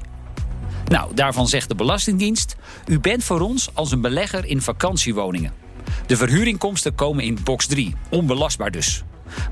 Nou, 0.84 1.14
daarvan 1.14 1.48
zegt 1.48 1.68
de 1.68 1.74
Belastingdienst... 1.74 2.56
u 2.86 3.00
bent 3.00 3.24
voor 3.24 3.40
ons 3.40 3.74
als 3.74 3.92
een 3.92 4.00
belegger 4.00 4.44
in 4.44 4.62
vakantiewoningen. 4.62 5.52
De 6.06 6.16
verhuurinkomsten 6.16 6.94
komen 6.94 7.24
in 7.24 7.38
box 7.44 7.66
3, 7.66 7.94
onbelastbaar 8.10 8.70
dus. 8.70 9.02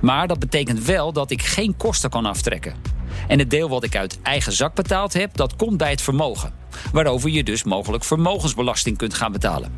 Maar 0.00 0.26
dat 0.26 0.38
betekent 0.38 0.84
wel 0.84 1.12
dat 1.12 1.30
ik 1.30 1.42
geen 1.42 1.76
kosten 1.76 2.10
kan 2.10 2.26
aftrekken. 2.26 2.97
En 3.28 3.38
het 3.38 3.50
deel 3.50 3.68
wat 3.68 3.84
ik 3.84 3.96
uit 3.96 4.18
eigen 4.22 4.52
zak 4.52 4.74
betaald 4.74 5.12
heb, 5.12 5.36
dat 5.36 5.56
komt 5.56 5.76
bij 5.76 5.90
het 5.90 6.02
vermogen. 6.02 6.52
Waarover 6.92 7.30
je 7.30 7.44
dus 7.44 7.64
mogelijk 7.64 8.04
vermogensbelasting 8.04 8.96
kunt 8.96 9.14
gaan 9.14 9.32
betalen. 9.32 9.72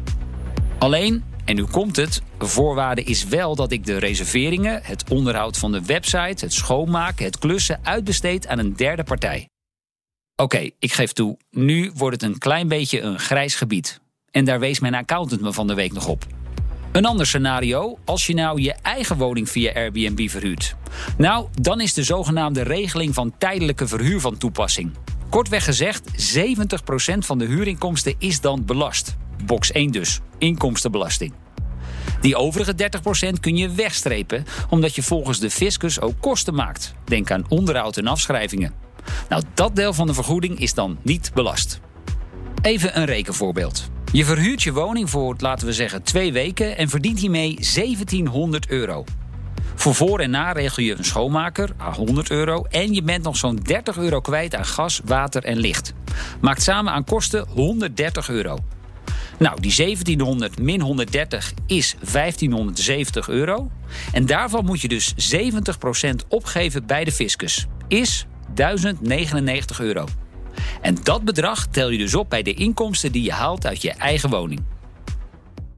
Alleen, 0.78 1.24
en 1.44 1.54
nu 1.54 1.64
komt 1.64 1.96
het, 1.96 2.22
voorwaarde 2.38 3.02
is 3.02 3.24
wel 3.24 3.54
dat 3.54 3.72
ik 3.72 3.86
de 3.86 3.98
reserveringen, 3.98 4.80
het 4.82 5.10
onderhoud 5.10 5.58
van 5.58 5.72
de 5.72 5.84
website, 5.84 6.44
het 6.44 6.52
schoonmaken, 6.52 7.24
het 7.24 7.38
klussen 7.38 7.80
uitbesteed 7.82 8.46
aan 8.46 8.58
een 8.58 8.76
derde 8.76 9.04
partij. 9.04 9.48
Oké, 10.36 10.70
ik 10.78 10.92
geef 10.92 11.12
toe, 11.12 11.36
nu 11.50 11.92
wordt 11.94 12.22
het 12.22 12.30
een 12.30 12.38
klein 12.38 12.68
beetje 12.68 13.00
een 13.00 13.18
grijs 13.18 13.54
gebied. 13.54 14.00
En 14.30 14.44
daar 14.44 14.60
wees 14.60 14.80
mijn 14.80 14.94
accountant 14.94 15.40
me 15.40 15.52
van 15.52 15.66
de 15.66 15.74
week 15.74 15.92
nog 15.92 16.06
op. 16.06 16.26
Een 16.92 17.06
ander 17.06 17.26
scenario, 17.26 17.98
als 18.04 18.26
je 18.26 18.34
nou 18.34 18.60
je 18.60 18.72
eigen 18.72 19.16
woning 19.16 19.48
via 19.48 19.72
Airbnb 19.72 20.28
verhuurt. 20.28 20.74
Nou, 21.16 21.46
dan 21.60 21.80
is 21.80 21.94
de 21.94 22.02
zogenaamde 22.02 22.62
regeling 22.62 23.14
van 23.14 23.34
tijdelijke 23.38 23.86
verhuur 23.86 24.20
van 24.20 24.36
toepassing. 24.36 24.92
Kortweg 25.28 25.64
gezegd, 25.64 26.38
70% 26.38 27.18
van 27.18 27.38
de 27.38 27.44
huurinkomsten 27.44 28.14
is 28.18 28.40
dan 28.40 28.64
belast. 28.64 29.16
Box 29.44 29.72
1 29.72 29.90
dus, 29.90 30.20
inkomstenbelasting. 30.38 31.32
Die 32.20 32.36
overige 32.36 32.74
30% 33.36 33.40
kun 33.40 33.56
je 33.56 33.70
wegstrepen, 33.70 34.44
omdat 34.68 34.94
je 34.94 35.02
volgens 35.02 35.38
de 35.38 35.50
fiscus 35.50 36.00
ook 36.00 36.20
kosten 36.20 36.54
maakt. 36.54 36.94
Denk 37.04 37.30
aan 37.30 37.44
onderhoud 37.48 37.96
en 37.96 38.06
afschrijvingen. 38.06 38.74
Nou, 39.28 39.42
dat 39.54 39.76
deel 39.76 39.92
van 39.92 40.06
de 40.06 40.14
vergoeding 40.14 40.58
is 40.58 40.74
dan 40.74 40.98
niet 41.02 41.30
belast. 41.34 41.80
Even 42.62 42.98
een 42.98 43.04
rekenvoorbeeld. 43.04 43.90
Je 44.12 44.24
verhuurt 44.24 44.62
je 44.62 44.72
woning 44.72 45.10
voor, 45.10 45.34
laten 45.38 45.66
we 45.66 45.72
zeggen, 45.72 46.02
twee 46.02 46.32
weken 46.32 46.76
en 46.76 46.88
verdient 46.88 47.18
hiermee 47.18 47.54
1700 47.54 48.68
euro. 48.68 49.04
Voor 49.74 49.94
voor 49.94 50.20
en 50.20 50.30
na 50.30 50.52
regel 50.52 50.82
je 50.82 50.98
een 50.98 51.04
schoonmaker, 51.04 51.70
à 51.80 51.92
100 51.92 52.30
euro. 52.30 52.64
En 52.70 52.94
je 52.94 53.02
bent 53.02 53.22
nog 53.22 53.36
zo'n 53.36 53.56
30 53.56 53.96
euro 53.96 54.20
kwijt 54.20 54.54
aan 54.54 54.64
gas, 54.64 55.00
water 55.04 55.44
en 55.44 55.56
licht. 55.56 55.92
Maakt 56.40 56.62
samen 56.62 56.92
aan 56.92 57.04
kosten 57.04 57.46
130 57.48 58.28
euro. 58.28 58.58
Nou, 59.38 59.60
die 59.60 59.74
1700 59.76 60.58
min 60.58 60.80
130 60.80 61.52
is 61.66 61.94
1570 62.12 63.28
euro. 63.28 63.70
En 64.12 64.26
daarvan 64.26 64.64
moet 64.64 64.80
je 64.80 64.88
dus 64.88 65.14
70% 65.34 66.28
opgeven 66.28 66.86
bij 66.86 67.04
de 67.04 67.12
fiscus. 67.12 67.66
Is 67.88 68.26
1099 68.54 69.80
euro. 69.80 70.06
En 70.80 70.96
dat 71.02 71.24
bedrag 71.24 71.66
tel 71.66 71.90
je 71.90 71.98
dus 71.98 72.14
op 72.14 72.30
bij 72.30 72.42
de 72.42 72.54
inkomsten 72.54 73.12
die 73.12 73.22
je 73.22 73.32
haalt 73.32 73.66
uit 73.66 73.82
je 73.82 73.92
eigen 73.92 74.30
woning. 74.30 74.60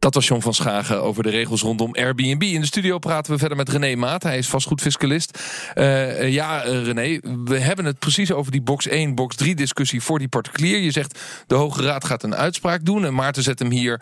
Dat 0.03 0.15
was 0.15 0.27
John 0.27 0.41
van 0.41 0.55
Schagen 0.55 1.03
over 1.03 1.23
de 1.23 1.31
regels 1.31 1.63
rondom 1.63 1.95
Airbnb. 1.95 2.43
In 2.43 2.61
de 2.61 2.67
studio 2.67 2.99
praten 2.99 3.33
we 3.33 3.39
verder 3.39 3.57
met 3.57 3.69
René 3.69 3.95
Maat. 3.95 4.23
Hij 4.23 4.39
is 4.39 4.49
vastgoedfiscalist. 4.49 5.39
Uh, 5.75 6.33
ja, 6.33 6.67
uh, 6.67 6.85
René, 6.85 7.19
we 7.45 7.59
hebben 7.59 7.85
het 7.85 7.99
precies 7.99 8.33
over 8.33 8.53
die 8.53 8.63
box 8.63 8.87
1, 8.87 9.15
box 9.15 9.37
3 9.37 9.55
discussie 9.55 10.03
voor 10.03 10.19
die 10.19 10.29
particulier. 10.29 10.79
Je 10.79 10.91
zegt 10.91 11.21
de 11.47 11.55
Hoge 11.55 11.83
Raad 11.83 12.05
gaat 12.05 12.23
een 12.23 12.35
uitspraak 12.35 12.85
doen. 12.85 13.05
En 13.05 13.15
Maarten 13.15 13.43
zet 13.43 13.59
hem 13.59 13.71
hier, 13.71 14.01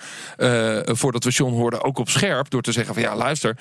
voordat 0.85 1.25
we 1.25 1.31
John 1.31 1.53
hoorden, 1.53 1.85
ook 1.85 1.99
op 1.99 2.09
scherp. 2.09 2.51
Door 2.51 2.63
te 2.63 2.73
zeggen 2.73 2.95
van 2.95 3.03
ja, 3.03 3.17
luister, 3.17 3.57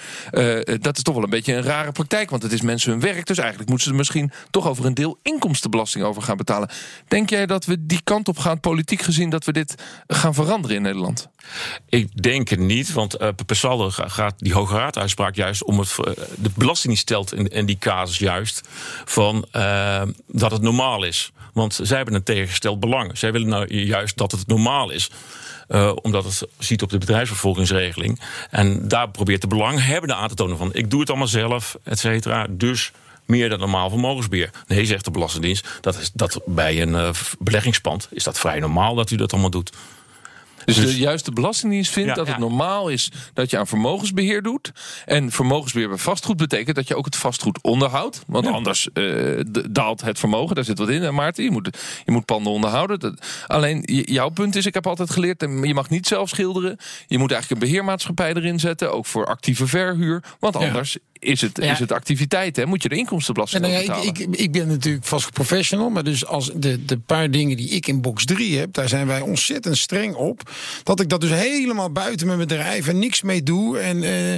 dat 0.79 0.97
is 0.97 1.03
toch 1.03 1.13
wel 1.13 1.23
een 1.23 1.29
beetje 1.29 1.53
een 1.53 1.63
rare 1.63 1.91
praktijk. 1.91 2.29
Want 2.29 2.43
het 2.43 2.51
is 2.51 2.61
mensen 2.61 2.91
hun 2.91 2.99
werk. 2.99 3.25
Dus 3.25 3.37
eigenlijk 3.37 3.69
moeten 3.69 3.87
ze 3.87 3.93
er 3.93 3.99
misschien 3.99 4.31
toch 4.51 4.67
over 4.67 4.85
een 4.85 4.93
deel 4.93 5.17
inkomstenbelasting 5.21 6.03
over 6.03 6.21
gaan 6.21 6.37
betalen. 6.37 6.69
Denk 7.07 7.29
jij 7.29 7.45
dat 7.45 7.65
we 7.65 7.85
die 7.85 8.01
kant 8.03 8.27
op 8.27 8.37
gaan, 8.37 8.59
politiek 8.59 9.01
gezien, 9.01 9.29
dat 9.29 9.45
we 9.45 9.51
dit 9.51 9.75
gaan 10.07 10.33
veranderen 10.33 10.75
in 10.75 10.81
Nederland? 10.81 11.29
Ik 11.89 12.21
denk 12.21 12.28
het 12.33 12.59
niet, 12.59 12.93
want 12.93 13.21
uh, 13.21 13.27
per 13.45 13.55
saldo 13.55 13.89
gaat 13.89 14.33
die 14.37 14.53
Hoge 14.53 14.75
Raad 14.75 14.97
uitspraak 14.97 15.35
juist 15.35 15.63
om 15.63 15.79
het. 15.79 15.95
Uh, 15.99 16.13
de 16.37 16.49
Belastingdienst 16.55 17.01
stelt 17.01 17.33
in, 17.33 17.65
die 17.65 17.77
casus 17.77 18.17
juist 18.17 18.67
van 19.05 19.45
uh, 19.55 20.01
dat 20.27 20.51
het 20.51 20.61
normaal 20.61 21.03
is. 21.03 21.31
Want 21.53 21.79
zij 21.81 21.97
hebben 21.97 22.15
een 22.15 22.23
tegengesteld 22.23 22.79
belang. 22.79 23.17
Zij 23.17 23.31
willen 23.31 23.47
nou 23.47 23.73
juist 23.73 24.17
dat 24.17 24.31
het 24.31 24.47
normaal 24.47 24.89
is. 24.89 25.11
Omdat 26.01 26.23
het 26.23 26.47
ziet 26.57 26.81
op 26.81 26.89
de 26.89 26.97
bedrijfsvervolgingsregeling. 26.97 28.21
En 28.49 28.87
daar 28.87 29.09
probeert 29.09 29.41
de 29.41 29.47
belanghebbende 29.47 30.15
aan 30.15 30.27
te 30.27 30.35
tonen 30.35 30.57
van... 30.57 30.73
ik 30.73 30.89
doe 30.89 30.99
het 30.99 31.09
allemaal 31.09 31.27
zelf, 31.27 31.77
et 31.83 31.99
cetera. 31.99 32.47
Dus 32.49 32.91
meer 33.25 33.49
dan 33.49 33.59
normaal 33.59 33.89
vermogensbeheer. 33.89 34.49
Nee, 34.67 34.85
zegt 34.85 35.05
de 35.05 35.11
Belastingdienst, 35.11 35.67
dat 35.81 35.99
is 35.99 36.11
dat 36.13 36.41
bij 36.45 36.81
een 36.81 36.89
uh, 36.89 37.09
beleggingspand... 37.39 38.07
is 38.11 38.23
dat 38.23 38.39
vrij 38.39 38.59
normaal 38.59 38.95
dat 38.95 39.11
u 39.11 39.15
dat 39.15 39.31
allemaal 39.31 39.49
doet. 39.49 39.71
Dus, 40.75 40.85
dus 40.85 40.93
de 40.93 40.99
juiste 40.99 41.31
belastingdienst 41.31 41.91
vindt 41.91 42.09
ja, 42.09 42.15
dat 42.15 42.27
het 42.27 42.37
normaal 42.37 42.89
is 42.89 43.11
dat 43.33 43.49
je 43.49 43.57
aan 43.57 43.67
vermogensbeheer 43.67 44.41
doet. 44.41 44.71
En 45.05 45.31
vermogensbeheer 45.31 45.87
bij 45.89 45.97
vastgoed 45.97 46.37
betekent 46.37 46.75
dat 46.75 46.87
je 46.87 46.95
ook 46.95 47.05
het 47.05 47.15
vastgoed 47.15 47.59
onderhoudt. 47.61 48.23
Want 48.27 48.45
ja. 48.45 48.51
anders 48.51 48.89
uh, 48.93 49.39
daalt 49.69 50.01
het 50.01 50.19
vermogen. 50.19 50.55
Daar 50.55 50.63
zit 50.63 50.77
wat 50.77 50.89
in, 50.89 51.01
hè, 51.01 51.11
Maarten. 51.11 51.43
Je 51.43 51.51
moet, 51.51 51.77
je 52.05 52.11
moet 52.11 52.25
panden 52.25 52.51
onderhouden. 52.51 52.99
Dat, 52.99 53.43
alleen 53.47 53.83
jouw 54.05 54.29
punt 54.29 54.55
is, 54.55 54.65
ik 54.65 54.73
heb 54.73 54.87
altijd 54.87 55.09
geleerd, 55.09 55.41
je 55.41 55.73
mag 55.73 55.89
niet 55.89 56.07
zelf 56.07 56.29
schilderen. 56.29 56.77
Je 57.07 57.17
moet 57.17 57.31
eigenlijk 57.31 57.61
een 57.61 57.67
beheermaatschappij 57.67 58.33
erin 58.33 58.59
zetten. 58.59 58.93
Ook 58.93 59.05
voor 59.05 59.25
actieve 59.25 59.67
verhuur. 59.67 60.23
Want 60.39 60.55
anders 60.55 60.97
is 61.19 61.41
het, 61.41 61.57
Ja. 61.61 61.71
is 61.71 61.79
het 61.79 61.91
activiteit, 61.91 62.55
hè? 62.55 62.65
Moet 62.65 62.83
je 62.83 62.89
de 62.89 62.95
inkomstenbelasting 62.95 63.61
Nou 63.61 63.73
ja, 63.73 63.95
ik, 64.01 64.17
ik, 64.17 64.35
ik 64.35 64.51
ben 64.51 64.67
natuurlijk 64.67 65.05
vast 65.05 65.31
professional, 65.31 65.89
maar 65.89 66.03
dus 66.03 66.25
als 66.25 66.51
de, 66.55 66.85
de 66.85 66.97
paar 66.97 67.31
dingen 67.31 67.57
die 67.57 67.69
ik 67.69 67.87
in 67.87 68.01
box 68.01 68.25
3 68.25 68.57
heb, 68.57 68.73
daar 68.73 68.89
zijn 68.89 69.07
wij 69.07 69.21
ontzettend 69.21 69.77
streng 69.77 70.15
op. 70.15 70.51
Dat 70.83 70.99
ik 70.99 71.09
dat 71.09 71.21
dus 71.21 71.31
helemaal 71.31 71.91
buiten 71.91 72.27
mijn 72.27 72.39
bedrijf 72.39 72.87
en 72.87 72.99
niks 72.99 73.21
mee 73.21 73.43
doe. 73.43 73.79
En 73.79 74.03
eh, 74.03 74.35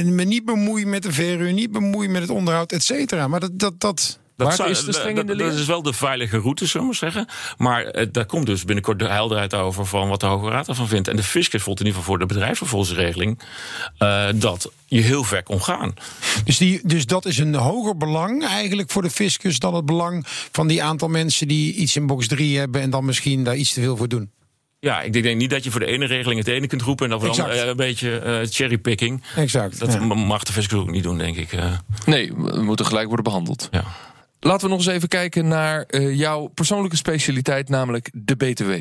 eh, 0.00 0.06
me 0.06 0.24
niet 0.24 0.44
bemoei 0.44 0.86
met 0.86 1.02
de 1.02 1.12
verhuur, 1.12 1.52
niet 1.52 1.72
bemoei 1.72 2.08
met 2.08 2.22
het 2.22 2.30
onderhoud, 2.30 2.72
et 2.72 2.82
cetera. 2.82 3.28
Maar 3.28 3.40
dat. 3.40 3.58
dat, 3.58 3.80
dat 3.80 4.18
Dat, 4.36 4.54
zou- 4.54 4.70
is 4.70 4.84
te 4.84 4.92
streng 4.92 5.18
in 5.18 5.26
de 5.26 5.36
dat- 5.36 5.52
is 5.52 5.66
wel 5.66 5.82
de 5.82 5.92
veilige 5.92 6.38
route, 6.38 6.66
zullen 6.66 6.80
we 6.80 6.92
maar 7.00 7.10
zeggen. 7.12 7.28
Maar 7.58 7.84
eh, 7.84 8.06
daar 8.12 8.26
komt 8.26 8.46
dus 8.46 8.64
binnenkort 8.64 8.98
de 8.98 9.08
helderheid 9.08 9.54
over 9.54 9.86
van 9.86 10.08
wat 10.08 10.20
de 10.20 10.26
Hoge 10.26 10.48
Raad 10.50 10.68
ervan 10.68 10.88
vindt. 10.88 11.08
En 11.08 11.16
de 11.16 11.22
fiscus 11.22 11.62
vond 11.62 11.80
in 11.80 11.86
ieder 11.86 12.00
geval 12.00 12.16
voor 12.16 12.26
de 12.26 12.34
bedrijfsvervolgingsregeling 12.34 13.38
eh, 13.98 14.26
dat 14.34 14.70
je 14.86 15.00
heel 15.00 15.24
ver 15.24 15.42
kon 15.42 15.62
gaan. 15.62 15.94
Dus, 16.44 16.58
die, 16.58 16.80
dus 16.84 17.06
dat 17.06 17.24
is 17.26 17.38
een 17.38 17.54
hoger 17.54 17.96
belang 17.96 18.44
eigenlijk 18.46 18.90
voor 18.90 19.02
de 19.02 19.10
fiscus 19.10 19.58
dan 19.58 19.74
het 19.74 19.86
belang 19.86 20.24
van 20.52 20.66
die 20.66 20.82
aantal 20.82 21.08
mensen 21.08 21.48
die 21.48 21.74
iets 21.74 21.96
in 21.96 22.06
box 22.06 22.28
3 22.28 22.58
hebben 22.58 22.80
en 22.80 22.90
dan 22.90 23.04
misschien 23.04 23.44
daar 23.44 23.56
iets 23.56 23.72
te 23.72 23.80
veel 23.80 23.96
voor 23.96 24.08
doen. 24.08 24.30
Ja, 24.80 25.00
ik 25.02 25.12
denk 25.12 25.36
niet 25.38 25.50
dat 25.50 25.64
je 25.64 25.70
voor 25.70 25.80
de 25.80 25.86
ene 25.86 26.06
regeling 26.06 26.38
het 26.38 26.48
ene 26.48 26.66
kunt 26.66 26.82
roepen 26.82 27.10
en 27.12 27.18
dan 27.18 27.28
Exact. 27.28 27.50
eh, 27.54 27.66
een 27.66 27.76
beetje 27.76 28.18
eh, 28.18 28.38
cherrypicking. 28.50 29.22
Exact. 29.36 29.78
Dat 29.78 29.92
ja. 29.92 30.00
mag 30.14 30.42
de 30.42 30.52
fiscus 30.52 30.78
ook 30.78 30.90
niet 30.90 31.02
doen, 31.02 31.18
denk 31.18 31.36
ik. 31.36 31.52
eh. 31.52 31.72
Nee, 32.06 32.32
we 32.36 32.62
moeten 32.62 32.86
gelijk 32.86 33.06
worden 33.06 33.24
behandeld. 33.24 33.68
ja. 33.70 33.84
Laten 34.44 34.62
we 34.62 34.68
nog 34.68 34.78
eens 34.78 34.94
even 34.94 35.08
kijken 35.08 35.48
naar 35.48 35.82
eh, 35.82 36.14
jouw 36.14 36.46
persoonlijke 36.46 36.96
specialiteit, 36.96 37.68
namelijk 37.68 38.10
de 38.12 38.36
BTW. 38.36 38.72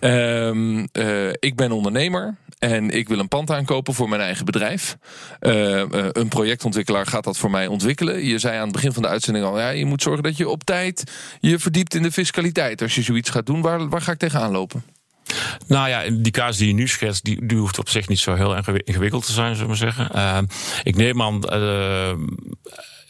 Ehm, 0.00 0.86
eh, 0.92 1.28
ik 1.28 1.54
ben 1.54 1.72
ondernemer 1.72 2.36
en 2.58 2.90
ik 2.90 3.08
wil 3.08 3.18
een 3.18 3.28
pand 3.28 3.50
aankopen 3.50 3.94
voor 3.94 4.08
mijn 4.08 4.20
eigen 4.20 4.44
bedrijf. 4.44 4.96
Eh, 5.40 5.80
eh, 5.80 5.88
een 6.12 6.28
projectontwikkelaar 6.28 7.06
gaat 7.06 7.24
dat 7.24 7.36
voor 7.36 7.50
mij 7.50 7.66
ontwikkelen. 7.66 8.24
Je 8.24 8.38
zei 8.38 8.56
aan 8.56 8.62
het 8.62 8.72
begin 8.72 8.92
van 8.92 9.02
de 9.02 9.08
uitzending 9.08 9.44
al, 9.44 9.58
ja, 9.58 9.68
je 9.68 9.84
moet 9.84 10.02
zorgen 10.02 10.22
dat 10.22 10.36
je 10.36 10.48
op 10.48 10.64
tijd 10.64 11.12
je 11.40 11.58
verdiept 11.58 11.94
in 11.94 12.02
de 12.02 12.12
fiscaliteit. 12.12 12.82
Als 12.82 12.94
je 12.94 13.02
zoiets 13.02 13.30
gaat 13.30 13.46
doen, 13.46 13.60
waar, 13.60 13.88
waar 13.88 14.02
ga 14.02 14.12
ik 14.12 14.18
tegenaan 14.18 14.52
lopen? 14.52 14.84
Nou 15.66 15.88
ja, 15.88 16.02
die 16.10 16.32
kaas 16.32 16.56
die 16.56 16.68
je 16.68 16.74
nu 16.74 16.88
schetst, 16.88 17.24
die, 17.24 17.46
die 17.46 17.58
hoeft 17.58 17.78
op 17.78 17.88
zich 17.88 18.08
niet 18.08 18.18
zo 18.18 18.34
heel 18.34 18.56
ingewi- 18.56 18.82
ingewikkeld 18.84 19.26
te 19.26 19.32
zijn, 19.32 19.56
zullen 19.56 19.62
we 19.62 19.68
maar 19.68 19.92
zeggen. 19.92 20.10
Eh, 20.10 20.38
ik 20.82 20.96
neem 20.96 21.22
aan, 21.22 21.40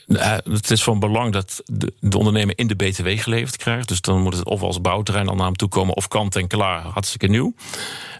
het 0.06 0.70
is 0.70 0.82
van 0.82 0.98
belang 0.98 1.32
dat 1.32 1.62
de, 1.64 1.92
de 2.00 2.18
ondernemer 2.18 2.58
in 2.58 2.66
de 2.66 2.74
BTW 2.74 3.08
geleverd 3.08 3.56
krijgt. 3.56 3.88
Dus 3.88 4.00
dan 4.00 4.22
moet 4.22 4.34
het 4.34 4.44
of 4.44 4.62
als 4.62 4.80
bouwterrein 4.80 5.28
al 5.28 5.34
naar 5.34 5.46
hem 5.46 5.56
toe 5.56 5.68
komen 5.68 5.96
of 5.96 6.08
kant 6.08 6.36
en 6.36 6.46
klaar, 6.46 6.82
hartstikke 6.82 7.26
nieuw. 7.26 7.54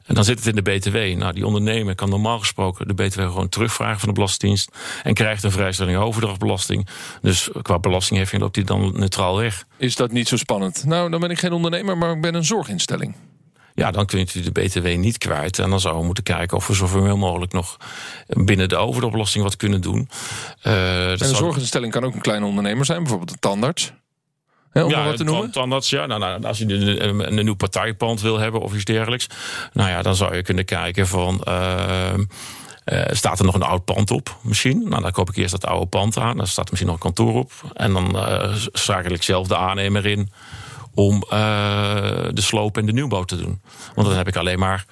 En 0.04 0.14
dan 0.14 0.24
zit 0.24 0.38
het 0.38 0.46
in 0.46 0.64
de 0.64 0.70
BTW. 0.70 0.96
Nou, 0.96 1.32
die 1.32 1.46
ondernemer 1.46 1.94
kan 1.94 2.08
normaal 2.08 2.38
gesproken 2.38 2.88
de 2.88 2.94
BTW 2.94 3.20
gewoon 3.20 3.48
terugvragen 3.48 3.98
van 3.98 4.08
de 4.08 4.14
Belastingdienst. 4.14 4.70
En 5.02 5.14
krijgt 5.14 5.42
een 5.42 5.50
vrijstelling 5.50 5.98
overdrachtbelasting. 5.98 6.86
Dus 7.22 7.50
qua 7.62 7.78
belastingheffing 7.78 8.42
loopt 8.42 8.54
die 8.54 8.64
dan 8.64 8.92
neutraal 8.94 9.36
weg. 9.36 9.64
Is 9.76 9.96
dat 9.96 10.12
niet 10.12 10.28
zo 10.28 10.36
spannend? 10.36 10.84
Nou, 10.84 11.10
dan 11.10 11.20
ben 11.20 11.30
ik 11.30 11.38
geen 11.38 11.52
ondernemer, 11.52 11.98
maar 11.98 12.10
ik 12.10 12.20
ben 12.20 12.34
een 12.34 12.44
zorginstelling. 12.44 13.14
Ja, 13.76 13.90
dan 13.90 14.06
kunt 14.06 14.34
u 14.34 14.40
de 14.40 14.50
BTW 14.50 14.86
niet 14.86 15.18
kwijt. 15.18 15.58
En 15.58 15.70
dan 15.70 15.80
zouden 15.80 16.00
we 16.00 16.06
moeten 16.06 16.24
kijken 16.24 16.56
of 16.56 16.66
we 16.66 16.74
zoveel 16.74 17.16
mogelijk 17.16 17.52
nog 17.52 17.76
binnen 18.26 18.68
de 18.68 18.76
overdrachtbelasting 18.76 19.44
wat 19.44 19.56
kunnen 19.56 19.80
doen. 19.80 20.08
Eh, 20.62 20.72
dat 21.06 21.20
En 21.20 21.28
een 21.28 21.34
zorginstelling 21.34 21.92
kan 21.92 22.04
ook 22.04 22.14
een 22.14 22.20
kleine 22.20 22.46
ondernemer 22.46 22.84
zijn, 22.84 22.98
bijvoorbeeld 22.98 23.30
een 23.30 23.38
tandarts. 23.38 23.92
Om 24.72 24.90
maar 24.90 25.04
wat 25.04 25.16
te 25.16 25.24
noemen. 25.24 25.50
tandarts, 25.50 25.90
ja. 25.90 26.06
Nou, 26.06 26.20
nou, 26.20 26.44
als 26.44 26.58
je 26.58 26.64
een, 26.64 27.08
een, 27.08 27.38
een 27.38 27.44
nieuw 27.44 27.54
partijpand 27.54 28.20
wil 28.20 28.38
hebben 28.38 28.60
of 28.60 28.74
iets 28.74 28.84
dergelijks. 28.84 29.26
Nou 29.72 29.90
ja, 29.90 30.02
dan 30.02 30.16
zou 30.16 30.36
je 30.36 30.42
kunnen 30.42 30.64
kijken 30.64 31.06
van... 31.06 31.42
ehm, 31.42 32.24
eh, 32.84 33.02
staat 33.10 33.38
er 33.38 33.44
nog 33.44 33.54
een 33.54 33.62
oud 33.62 33.84
pand 33.84 34.10
op 34.10 34.36
misschien? 34.42 34.88
Nou, 34.88 35.02
dan 35.02 35.12
koop 35.12 35.28
ik 35.28 35.36
eerst 35.36 35.50
dat 35.50 35.66
oude 35.66 35.86
pand 35.86 36.18
aan. 36.18 36.36
Dan 36.36 36.46
staat 36.46 36.64
er 36.64 36.70
misschien 36.70 36.92
nog 36.92 37.04
een 37.04 37.12
kantoor 37.12 37.34
op. 37.34 37.52
En 37.72 37.92
dan 37.92 38.16
eh 38.16 38.54
schakel 38.72 39.12
ik 39.12 39.22
zelf 39.22 39.46
de 39.46 39.56
aannemer 39.56 40.06
in... 40.06 40.30
om 40.96 41.22
eh, 41.30 41.38
de 42.32 42.40
sloop 42.40 42.76
en 42.76 42.86
de 42.86 42.92
nieuwbouw 42.92 43.24
te 43.24 43.36
doen. 43.36 43.60
Want 43.94 44.08
dan 44.08 44.16
heb 44.16 44.28
ik 44.28 44.36
alleen 44.36 44.58
maar... 44.58 44.84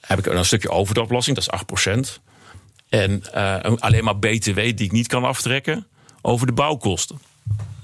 heb 0.00 0.18
ik 0.18 0.26
een 0.26 0.44
stukje 0.44 0.70
overdrachtbelasting, 0.70 1.36
dat 1.36 1.48
is 1.76 1.86
8%. 1.88 2.22
En 2.88 3.22
eh, 3.32 3.56
een- 3.62 3.80
alleen 3.80 4.04
maar 4.04 4.18
BTW 4.18 4.54
die 4.54 4.74
ik 4.74 4.92
niet 4.92 5.06
kan 5.06 5.24
aftrekken... 5.24 5.86
over 6.22 6.46
de 6.46 6.52
bouwkosten. 6.52 7.18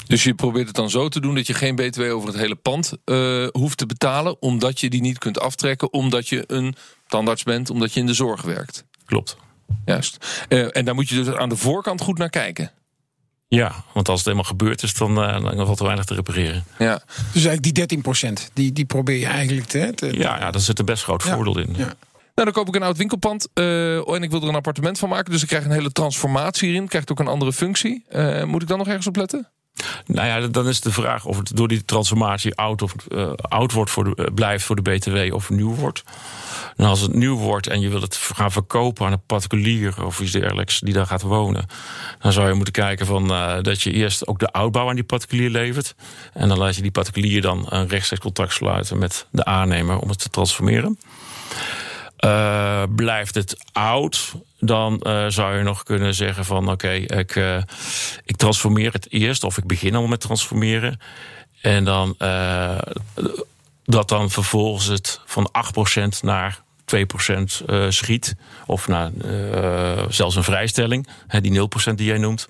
Dus 0.06 0.24
je 0.24 0.34
probeert 0.34 0.66
het 0.66 0.76
dan 0.76 0.90
zo 0.90 1.08
te 1.08 1.20
doen 1.20 1.34
dat 1.34 1.46
je 1.46 1.54
geen 1.54 1.76
BTW 1.76 2.00
over 2.00 2.28
het 2.28 2.36
hele 2.38 2.54
pand 2.54 2.92
eh, 3.04 3.46
hoeft 3.52 3.78
te 3.78 3.86
betalen, 3.86 4.42
omdat 4.42 4.80
je 4.80 4.90
die 4.90 5.00
niet 5.00 5.18
kunt 5.18 5.40
aftrekken, 5.40 5.92
omdat 5.92 6.28
je 6.28 6.44
een 6.46 6.74
tandarts 7.06 7.42
bent, 7.42 7.70
omdat 7.70 7.92
je 7.92 8.00
in 8.00 8.06
de 8.06 8.14
zorg 8.14 8.42
werkt. 8.42 8.84
Klopt. 9.04 9.36
Juist. 9.84 10.44
En 10.48 10.84
daar 10.84 10.94
moet 10.94 11.08
je 11.08 11.14
dus 11.24 11.34
aan 11.34 11.48
de 11.48 11.56
voorkant 11.56 12.00
goed 12.00 12.18
naar 12.18 12.30
kijken. 12.30 12.70
Ja, 13.54 13.84
want 13.92 14.08
als 14.08 14.16
het 14.18 14.24
helemaal 14.26 14.48
gebeurd 14.50 14.82
is, 14.82 14.94
dan, 14.94 15.22
eh, 15.22 15.42
dan 15.56 15.66
valt 15.66 15.78
er 15.78 15.84
weinig 15.84 16.04
te 16.04 16.14
repareren. 16.14 16.64
Ja. 16.78 17.02
Dus 17.32 17.44
eigenlijk 17.44 17.62
die 17.62 17.72
13%, 17.72 18.50
die, 18.52 18.72
die 18.72 18.84
probeer 18.84 19.18
je 19.18 19.26
eigenlijk 19.26 19.66
te. 19.66 19.92
te- 19.94 20.06
Ja, 20.18 20.38
ja 20.38 20.50
daar 20.50 20.60
zit 20.60 20.78
een 20.78 20.84
best 20.84 21.02
groot 21.02 21.22
Ja. 21.22 21.34
voordeel 21.34 21.58
in. 21.58 21.74
Ja. 21.76 21.94
Nou, 22.34 22.52
dan 22.52 22.52
koop 22.52 22.68
ik 22.68 22.74
een 22.74 22.82
oud 22.86 22.96
winkelpand 22.96 23.48
eh, 23.54 24.08
en 24.14 24.22
ik 24.22 24.30
wil 24.30 24.42
er 24.42 24.48
een 24.48 24.54
appartement 24.54 24.98
van 24.98 25.08
maken. 25.08 25.32
Dus 25.32 25.42
ik 25.42 25.48
krijg 25.48 25.64
een 25.64 25.70
hele 25.70 25.90
transformatie 25.92 26.68
hierin. 26.68 26.88
Krijgt 26.88 27.10
ook 27.10 27.20
een 27.20 27.26
andere 27.28 27.52
functie. 27.52 28.04
Eh, 28.08 28.44
moet 28.44 28.62
ik 28.62 28.68
dan 28.68 28.78
nog 28.78 28.86
ergens 28.86 29.06
op 29.06 29.16
letten? 29.16 29.48
Nou 30.06 30.26
ja, 30.26 30.46
dan 30.46 30.68
is 30.68 30.80
de 30.80 30.92
vraag 30.92 31.24
of 31.24 31.36
het 31.36 31.56
door 31.56 31.68
die 31.68 31.84
transformatie 31.84 32.54
oud, 32.54 32.82
of, 32.82 32.94
eh, 33.08 33.32
oud 33.36 33.72
wordt 33.72 33.90
voor 33.90 34.12
eh, 34.12 34.34
blijft 34.34 34.64
voor 34.64 34.76
de 34.76 34.90
BTW 34.90 35.34
of 35.34 35.50
nieuw 35.50 35.74
wordt. 35.74 36.04
En 36.76 36.84
als 36.84 37.00
het 37.00 37.14
nieuw 37.14 37.36
wordt 37.36 37.66
en 37.66 37.80
je 37.80 37.88
wil 37.88 38.00
het 38.00 38.16
gaan 38.16 38.52
verkopen 38.52 39.06
aan 39.06 39.12
een 39.12 39.26
particulier 39.26 40.04
of 40.04 40.20
iets 40.20 40.32
dergelijks 40.32 40.80
die 40.80 40.92
daar 40.92 41.06
gaat 41.06 41.22
wonen, 41.22 41.66
dan 42.18 42.32
zou 42.32 42.48
je 42.48 42.54
moeten 42.54 42.72
kijken 42.72 43.06
van, 43.06 43.30
eh, 43.30 43.62
dat 43.62 43.82
je 43.82 43.92
eerst 43.92 44.26
ook 44.26 44.38
de 44.38 44.52
oudbouw 44.52 44.88
aan 44.88 44.94
die 44.94 45.04
particulier 45.04 45.50
levert. 45.50 45.94
En 46.32 46.48
dan 46.48 46.58
laat 46.58 46.76
je 46.76 46.82
die 46.82 46.90
particulier 46.90 47.40
dan 47.40 47.66
een 47.68 47.88
rechtstreeks 47.88 48.22
contract 48.22 48.52
sluiten 48.52 48.98
met 48.98 49.26
de 49.30 49.44
aannemer 49.44 49.98
om 49.98 50.08
het 50.08 50.18
te 50.18 50.28
transformeren. 50.28 50.98
Eh, 52.24 52.82
blijft 52.94 53.34
het 53.34 53.56
oud, 53.72 54.34
dan 54.58 55.00
eh, 55.00 55.26
zou 55.28 55.56
je 55.56 55.62
nog 55.62 55.82
kunnen 55.82 56.14
zeggen 56.14 56.44
van 56.44 56.70
oké, 56.70 56.90
ik, 56.90 57.36
eh, 57.36 57.62
ik 58.24 58.36
transformeer 58.36 58.92
het 58.92 59.12
eerst 59.12 59.44
of 59.44 59.58
ik 59.58 59.66
begin 59.66 59.94
al 59.94 60.06
met 60.06 60.20
transformeren. 60.20 61.00
En 61.60 61.84
dan 61.84 62.16
dat 63.84 64.08
dan 64.08 64.30
vervolgens 64.30 64.86
het 64.86 65.20
van 65.24 65.50
8% 65.52 66.22
naar 66.22 66.62
2% 66.84 67.62
uh, 67.66 67.90
schiet. 67.90 68.36
Of 68.66 68.88
naar 68.88 69.10
zelfs 70.08 70.36
een 70.36 70.44
vrijstelling, 70.44 71.08
hè, 71.26 71.40
die 71.40 71.52
0% 71.52 71.94
die 71.94 72.06
jij 72.06 72.18
noemt. 72.18 72.48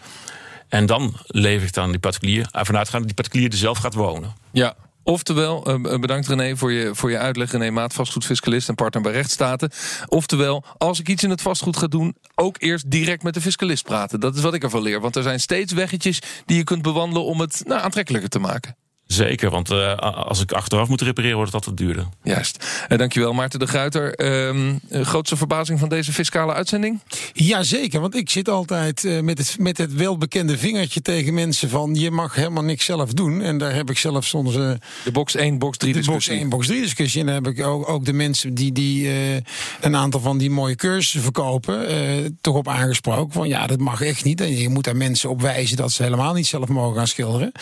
En 0.69 0.87
dan 0.87 1.17
lever 1.27 1.67
ik 1.67 1.73
dan 1.73 1.91
die 1.91 2.01
particulier, 2.01 2.49
ervan 2.51 2.77
uitgaan 2.77 2.99
dat 2.99 3.07
die 3.07 3.17
particulier 3.17 3.51
er 3.51 3.57
zelf 3.57 3.79
gaat 3.79 3.95
wonen. 3.95 4.35
Ja, 4.51 4.75
Oftewel, 5.05 5.71
uh, 5.71 5.99
bedankt 5.99 6.27
René 6.27 6.57
voor 6.57 6.73
je, 6.73 6.95
voor 6.95 7.11
je 7.11 7.19
uitleg. 7.19 7.51
René 7.51 7.71
Maat, 7.71 7.95
vastgoedfiscalist 7.95 8.69
en 8.69 8.75
partner 8.75 9.03
bij 9.03 9.13
rechtsstaten. 9.13 9.71
Oftewel, 10.07 10.65
als 10.79 11.01
ik 11.01 11.09
iets 11.09 11.23
in 11.23 11.31
het 11.31 11.43
vastgoed 11.43 11.77
ga 11.77 11.87
doen, 11.87 12.17
ook 12.35 12.57
eerst 12.59 12.91
direct 12.91 13.23
met 13.23 13.35
de 13.35 13.41
fiscalist 13.41 13.85
praten. 13.85 14.21
Dat 14.21 14.37
is 14.37 14.43
wat 14.43 14.55
ik 14.55 14.63
ervan 14.63 14.83
leer. 14.83 15.01
Want 15.01 15.17
er 15.17 15.23
zijn 15.23 15.41
steeds 15.41 15.73
weggetjes 15.73 16.23
die 16.47 16.57
je 16.57 16.65
kunt 16.65 16.83
bewandelen 16.83 17.25
om 17.25 17.41
het 17.41 17.63
nou, 17.67 17.81
aantrekkelijker 17.81 18.31
te 18.31 18.39
maken. 18.39 18.77
Zeker, 19.07 19.51
want 19.51 19.71
uh, 19.71 19.97
als 19.97 20.41
ik 20.41 20.53
achteraf 20.53 20.89
moet 20.89 21.01
repareren, 21.01 21.37
wordt 21.37 21.53
het 21.53 21.67
altijd 21.67 21.87
duurder. 21.87 22.07
Juist. 22.23 22.65
Uh, 22.89 22.99
dankjewel, 22.99 23.33
Maarten 23.33 23.59
de 23.59 23.67
Gruiter. 23.67 24.21
Uh, 24.25 25.05
grootste 25.05 25.37
verbazing 25.37 25.79
van 25.79 25.89
deze 25.89 26.13
fiscale 26.13 26.53
uitzending? 26.53 27.01
Jazeker, 27.33 28.01
want 28.01 28.15
ik 28.15 28.31
zit 28.31 28.49
altijd 28.49 29.05
uh, 29.05 29.21
met, 29.21 29.39
het, 29.39 29.57
met 29.59 29.79
het 29.79 29.95
welbekende 29.95 30.59
vingertje 30.59 31.03
tegen 31.03 31.35
mensen 31.35 31.69
van... 31.69 31.95
je 31.95 32.11
mag 32.11 32.35
helemaal 32.35 32.63
niks 32.63 32.85
zelf 32.85 33.13
doen. 33.13 33.43
En 33.43 33.59
daar 33.59 33.75
heb 33.75 33.91
ik 33.91 33.99
zelf 33.99 34.25
soms... 34.25 34.57
Uh, 34.57 34.71
de 35.05 35.13
box 35.13 35.35
1, 35.35 35.59
box 35.59 35.79
3 35.79 35.93
de 35.93 35.99
discussie. 35.99 36.33
box 36.33 36.43
1, 36.43 36.51
box 36.51 36.67
3 36.67 36.81
discussie. 36.81 37.21
En 37.21 37.27
dan 37.27 37.35
heb 37.35 37.47
ik 37.47 37.67
ook, 37.67 37.89
ook 37.89 38.05
de 38.05 38.13
mensen 38.13 38.55
die, 38.55 38.73
die 38.73 39.05
uh, 39.05 39.35
een 39.81 39.97
aantal 39.97 40.21
van 40.21 40.39
die 40.39 40.51
mooie 40.51 40.77
cursussen 40.77 41.23
verkopen... 41.23 42.39
toch 42.41 42.57
op 42.57 42.69
aangesproken 42.69 43.33
van 43.33 43.49
ja, 43.49 43.67
dat 43.67 43.79
mag 43.79 44.01
echt 44.01 44.25
niet. 44.25 44.41
En 44.41 44.57
je 44.57 44.69
moet 44.69 44.85
daar 44.85 44.97
mensen 44.97 45.31
op 45.31 45.41
wijzen 45.41 45.77
dat 45.77 45.93
ze 45.93 46.03
helemaal 46.03 46.35
niet 46.35 46.47
zelf 46.47 46.69
mogen 46.69 46.97
gaan 46.97 47.07
schilderen. 47.07 47.53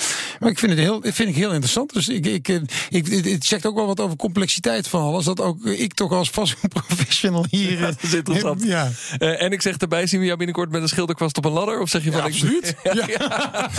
Maar 0.40 0.50
ik 0.50 0.58
vind 0.58 0.72
het 0.72 0.80
heel... 0.80 1.00
Vind 1.02 1.31
ik 1.32 1.42
heel 1.42 1.52
interessant. 1.52 1.92
Dus 1.92 2.08
ik, 2.08 2.26
ik, 2.26 2.48
ik, 2.88 3.06
het 3.24 3.44
zegt 3.44 3.66
ook 3.66 3.74
wel 3.74 3.86
wat 3.86 4.00
over 4.00 4.16
complexiteit 4.16 4.88
van 4.88 5.02
alles. 5.02 5.24
Dat 5.24 5.40
ook 5.40 5.64
ik 5.64 5.94
toch 5.94 6.12
als 6.12 6.30
vastgoedprofessional 6.30 7.46
hier. 7.50 7.72
Ja, 7.72 7.80
dat 7.80 8.02
is 8.02 8.14
interessant. 8.14 8.60
Heb, 8.60 8.68
ja. 8.68 8.90
Uh, 9.18 9.42
en 9.42 9.52
ik 9.52 9.62
zeg 9.62 9.76
erbij, 9.76 10.06
zien 10.06 10.20
we 10.20 10.26
jou 10.26 10.38
binnenkort 10.38 10.70
met 10.70 10.82
een 10.82 10.88
schilderkwast 10.88 11.36
op 11.36 11.44
een 11.44 11.52
ladder? 11.52 11.80
Of 11.80 11.88
zeg 11.88 12.04
je 12.04 12.10
van 12.12 12.20
ja, 12.20 12.26
absoluut? 12.26 12.76
Ik... 12.82 12.94
ja, 12.98 13.06
ja. 13.06 13.70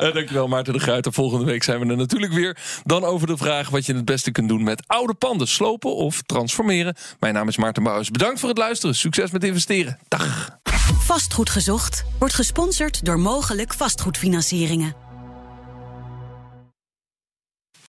uh, 0.00 0.14
dankjewel 0.14 0.48
Maarten 0.48 0.72
de 0.72 0.78
Gruiter. 0.78 1.12
Volgende 1.12 1.44
week 1.44 1.62
zijn 1.62 1.80
we 1.80 1.86
er 1.86 1.96
natuurlijk 1.96 2.32
weer. 2.32 2.56
Dan 2.84 3.04
over 3.04 3.26
de 3.26 3.36
vraag 3.36 3.68
wat 3.68 3.86
je 3.86 3.94
het 3.94 4.04
beste 4.04 4.30
kunt 4.30 4.48
doen 4.48 4.62
met 4.62 4.82
oude 4.86 5.14
panden. 5.14 5.48
Slopen 5.48 5.94
of 5.94 6.22
transformeren. 6.22 6.96
Mijn 7.20 7.34
naam 7.34 7.48
is 7.48 7.56
Maarten 7.56 7.82
Bouwers. 7.82 8.10
Bedankt 8.10 8.40
voor 8.40 8.48
het 8.48 8.58
luisteren. 8.58 8.94
Succes 8.94 9.30
met 9.30 9.44
investeren. 9.44 9.98
Dag. 10.08 10.58
Vastgoed 11.04 11.50
gezocht 11.50 12.04
wordt 12.18 12.34
gesponsord 12.34 13.04
door 13.04 13.18
mogelijk 13.18 13.74
vastgoedfinancieringen. 13.74 15.03